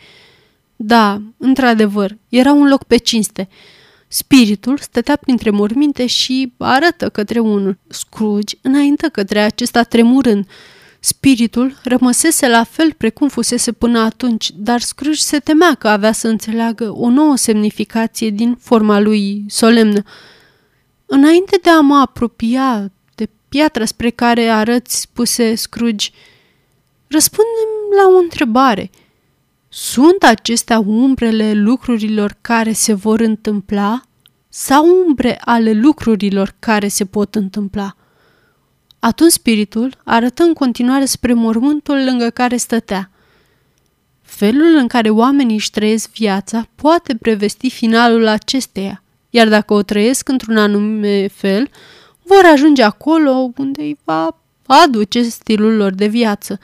Da, 0.81 1.21
într-adevăr, 1.37 2.17
era 2.29 2.51
un 2.51 2.67
loc 2.67 2.83
pe 2.83 2.97
cinste. 2.97 3.47
Spiritul 4.07 4.77
stătea 4.77 5.15
printre 5.15 5.49
morminte 5.49 6.05
și 6.05 6.53
arătă 6.57 7.09
către 7.09 7.39
unul. 7.39 7.77
Scrooge 7.87 8.55
înaintă 8.61 9.09
către 9.09 9.39
acesta 9.39 9.83
tremurând. 9.83 10.47
Spiritul 10.99 11.79
rămăsese 11.83 12.47
la 12.47 12.63
fel 12.63 12.93
precum 12.93 13.27
fusese 13.27 13.71
până 13.71 13.99
atunci, 13.99 14.51
dar 14.55 14.79
Scrooge 14.79 15.19
se 15.19 15.39
temea 15.39 15.73
că 15.73 15.87
avea 15.87 16.11
să 16.11 16.27
înțeleagă 16.27 16.93
o 16.95 17.09
nouă 17.09 17.35
semnificație 17.35 18.29
din 18.29 18.55
forma 18.59 18.99
lui 18.99 19.45
solemnă. 19.47 20.03
Înainte 21.05 21.59
de 21.61 21.69
a 21.69 21.79
mă 21.79 21.95
apropia 21.95 22.91
de 23.15 23.29
piatra 23.49 23.85
spre 23.85 24.09
care 24.09 24.47
arăți, 24.47 24.99
spuse 24.99 25.55
Scrooge, 25.55 26.09
răspundem 27.07 27.69
la 27.95 28.15
o 28.15 28.17
întrebare. 28.17 28.89
Sunt 29.71 30.23
acestea 30.23 30.79
umbrele 30.79 31.53
lucrurilor 31.53 32.37
care 32.41 32.71
se 32.71 32.93
vor 32.93 33.19
întâmpla 33.19 34.01
sau 34.47 34.85
umbre 35.07 35.37
ale 35.41 35.71
lucrurilor 35.71 36.55
care 36.59 36.87
se 36.87 37.05
pot 37.05 37.35
întâmpla? 37.35 37.95
Atunci 38.99 39.31
spiritul 39.31 39.97
arătă 40.03 40.43
în 40.43 40.53
continuare 40.53 41.05
spre 41.05 41.33
mormântul 41.33 42.03
lângă 42.03 42.29
care 42.29 42.57
stătea. 42.57 43.11
Felul 44.21 44.75
în 44.75 44.87
care 44.87 45.09
oamenii 45.09 45.55
își 45.55 45.71
trăiesc 45.71 46.11
viața 46.11 46.67
poate 46.75 47.15
prevesti 47.15 47.69
finalul 47.69 48.27
acesteia, 48.27 49.03
iar 49.29 49.47
dacă 49.47 49.73
o 49.73 49.81
trăiesc 49.81 50.29
într-un 50.29 50.57
anume 50.57 51.27
fel, 51.27 51.69
vor 52.23 52.45
ajunge 52.53 52.83
acolo 52.83 53.51
unde 53.57 53.81
îi 53.81 53.97
va 54.03 54.37
aduce 54.65 55.21
stilul 55.23 55.75
lor 55.75 55.91
de 55.91 56.07
viață. 56.07 56.59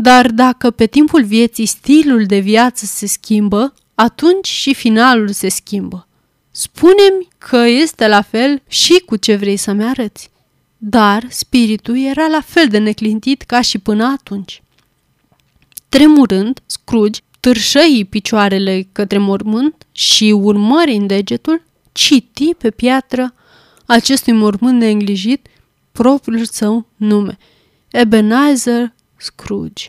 Dar 0.00 0.30
dacă 0.30 0.70
pe 0.70 0.86
timpul 0.86 1.24
vieții 1.24 1.66
stilul 1.66 2.26
de 2.26 2.38
viață 2.38 2.84
se 2.84 3.06
schimbă, 3.06 3.74
atunci 3.94 4.48
și 4.48 4.74
finalul 4.74 5.28
se 5.28 5.48
schimbă. 5.48 6.06
Spune-mi 6.50 7.28
că 7.38 7.56
este 7.56 8.08
la 8.08 8.22
fel 8.22 8.62
și 8.68 9.02
cu 9.06 9.16
ce 9.16 9.36
vrei 9.36 9.56
să-mi 9.56 9.84
arăți. 9.84 10.30
Dar 10.76 11.26
spiritul 11.28 11.98
era 11.98 12.26
la 12.26 12.40
fel 12.40 12.68
de 12.68 12.78
neclintit 12.78 13.42
ca 13.42 13.60
și 13.60 13.78
până 13.78 14.04
atunci. 14.04 14.62
Tremurând, 15.88 16.60
Scrooge 16.66 17.20
târșăi 17.40 18.06
picioarele 18.10 18.88
către 18.92 19.18
mormânt 19.18 19.86
și, 19.92 20.24
urmărind 20.24 21.08
degetul, 21.08 21.62
citi 21.92 22.54
pe 22.54 22.70
piatră 22.70 23.34
acestui 23.86 24.32
mormânt 24.32 24.78
neînglijit 24.78 25.46
propriul 25.92 26.44
său 26.44 26.86
nume, 26.96 27.38
Ebenezer 27.90 28.92
Scrooge. 29.18 29.88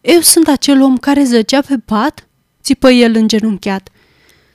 Eu 0.00 0.20
sunt 0.20 0.48
acel 0.48 0.82
om 0.82 0.96
care 0.96 1.24
zăcea 1.24 1.60
pe 1.60 1.78
pat? 1.84 2.28
țipă 2.62 2.90
el 2.90 3.14
îngenunchiat. 3.14 3.88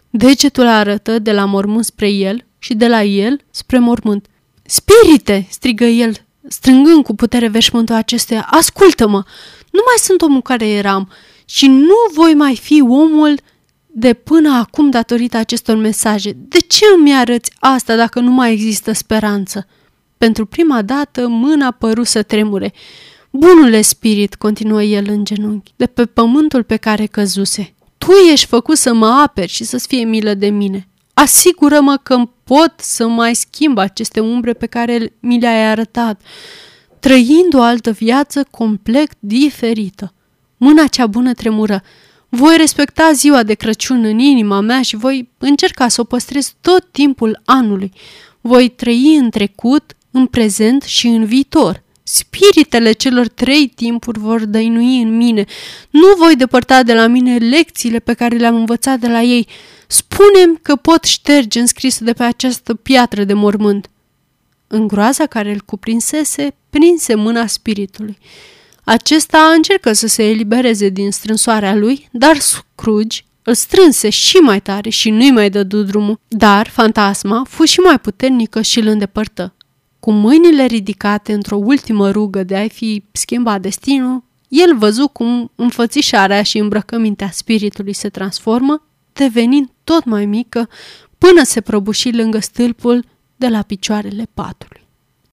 Degetul 0.09 0.67
arătă 0.67 1.19
de 1.19 1.31
la 1.31 1.45
mormânt 1.45 1.85
spre 1.85 2.09
el 2.09 2.45
și 2.59 2.73
de 2.73 2.87
la 2.87 3.03
el 3.03 3.41
spre 3.51 3.79
mormânt. 3.79 4.25
Spirite!" 4.65 5.47
strigă 5.49 5.85
el, 5.85 6.25
strângând 6.47 7.03
cu 7.03 7.15
putere 7.15 7.47
veșmântul 7.47 7.95
acestuia. 7.95 8.47
Ascultă-mă! 8.51 9.23
Nu 9.71 9.81
mai 9.85 9.97
sunt 9.97 10.21
omul 10.21 10.41
care 10.41 10.67
eram 10.67 11.11
și 11.45 11.67
nu 11.67 11.95
voi 12.13 12.33
mai 12.33 12.55
fi 12.55 12.81
omul 12.81 13.39
de 13.85 14.13
până 14.13 14.57
acum 14.57 14.89
datorită 14.89 15.37
acestor 15.37 15.75
mesaje. 15.75 16.31
De 16.35 16.59
ce 16.59 16.85
îmi 16.97 17.13
arăți 17.13 17.51
asta 17.59 17.95
dacă 17.95 18.19
nu 18.19 18.31
mai 18.31 18.51
există 18.51 18.91
speranță? 18.91 19.67
Pentru 20.17 20.45
prima 20.45 20.81
dată, 20.81 21.27
mâna 21.27 21.71
păru 21.71 22.03
să 22.03 22.23
tremure. 22.23 22.73
Bunule 23.37 23.81
spirit, 23.81 24.35
continuă 24.35 24.83
el 24.83 25.05
în 25.09 25.25
genunchi, 25.25 25.73
de 25.75 25.85
pe 25.85 26.05
pământul 26.05 26.63
pe 26.63 26.75
care 26.75 27.05
căzuse. 27.05 27.73
Tu 27.97 28.11
ești 28.31 28.45
făcut 28.45 28.77
să 28.77 28.93
mă 28.93 29.07
aperi 29.07 29.51
și 29.51 29.63
să-ți 29.63 29.87
fie 29.87 30.03
milă 30.03 30.33
de 30.33 30.49
mine. 30.49 30.87
Asigură-mă 31.13 31.99
că 32.03 32.29
pot 32.43 32.73
să 32.77 33.07
mai 33.07 33.35
schimb 33.35 33.77
aceste 33.77 34.19
umbre 34.19 34.53
pe 34.53 34.65
care 34.65 35.13
mi 35.19 35.39
le-ai 35.39 35.65
arătat, 35.65 36.21
trăind 36.99 37.53
o 37.53 37.61
altă 37.61 37.91
viață 37.91 38.47
complet 38.51 39.11
diferită. 39.19 40.13
Mâna 40.57 40.87
cea 40.87 41.07
bună 41.07 41.33
tremură. 41.33 41.83
Voi 42.29 42.55
respecta 42.57 43.11
ziua 43.13 43.43
de 43.43 43.53
Crăciun 43.53 44.03
în 44.03 44.19
inima 44.19 44.59
mea 44.59 44.81
și 44.81 44.95
voi 44.95 45.29
încerca 45.37 45.87
să 45.87 46.01
o 46.01 46.03
păstrez 46.03 46.53
tot 46.61 46.91
timpul 46.91 47.41
anului. 47.45 47.91
Voi 48.41 48.69
trăi 48.69 49.15
în 49.15 49.29
trecut, 49.29 49.95
în 50.11 50.25
prezent 50.25 50.81
și 50.81 51.07
în 51.07 51.25
viitor. 51.25 51.83
Spiritele 52.07 52.91
celor 52.91 53.27
trei 53.27 53.67
timpuri 53.67 54.19
vor 54.19 54.45
dăinui 54.45 55.01
în 55.01 55.15
mine. 55.17 55.45
Nu 55.89 56.07
voi 56.17 56.35
depărta 56.35 56.83
de 56.83 56.93
la 56.93 57.07
mine 57.07 57.37
lecțiile 57.37 57.99
pe 57.99 58.13
care 58.13 58.35
le-am 58.35 58.55
învățat 58.55 58.99
de 58.99 59.07
la 59.07 59.21
ei. 59.21 59.47
Spunem 59.87 60.59
că 60.61 60.75
pot 60.75 61.03
șterge 61.03 61.59
înscris 61.59 61.99
de 61.99 62.13
pe 62.13 62.23
această 62.23 62.73
piatră 62.73 63.23
de 63.23 63.33
mormânt. 63.33 63.89
În 64.67 64.87
groaza 64.87 65.25
care 65.25 65.51
îl 65.51 65.61
cuprinsese, 65.65 66.55
prinse 66.69 67.15
mâna 67.15 67.47
spiritului. 67.47 68.17
Acesta 68.83 69.51
încercă 69.55 69.93
să 69.93 70.07
se 70.07 70.23
elibereze 70.29 70.89
din 70.89 71.11
strânsoarea 71.11 71.75
lui, 71.75 72.09
dar 72.11 72.37
Scrooge 72.39 73.19
îl 73.43 73.53
strânse 73.53 74.09
și 74.09 74.35
mai 74.35 74.61
tare 74.61 74.89
și 74.89 75.09
nu-i 75.09 75.31
mai 75.31 75.49
dădu 75.49 75.83
drumul. 75.83 76.19
Dar 76.27 76.67
fantasma 76.67 77.45
fu 77.49 77.65
și 77.65 77.79
mai 77.79 77.99
puternică 77.99 78.61
și 78.61 78.79
îl 78.79 78.87
îndepărtă. 78.87 79.54
Cu 80.05 80.11
mâinile 80.11 80.65
ridicate 80.65 81.33
într-o 81.33 81.55
ultimă 81.55 82.11
rugă 82.11 82.43
de 82.43 82.55
a-i 82.55 82.69
fi 82.69 83.03
schimbat 83.11 83.61
destinul, 83.61 84.23
el 84.47 84.77
văzu 84.77 85.07
cum 85.07 85.51
înfățișarea 85.55 86.43
și 86.43 86.57
îmbrăcămintea 86.57 87.29
spiritului 87.31 87.93
se 87.93 88.09
transformă, 88.09 88.81
devenind 89.13 89.69
tot 89.83 90.03
mai 90.03 90.25
mică, 90.25 90.69
până 91.17 91.43
se 91.43 91.61
prăbuși 91.61 92.11
lângă 92.11 92.39
stâlpul 92.39 93.05
de 93.35 93.47
la 93.47 93.61
picioarele 93.61 94.27
patului. 94.33 94.74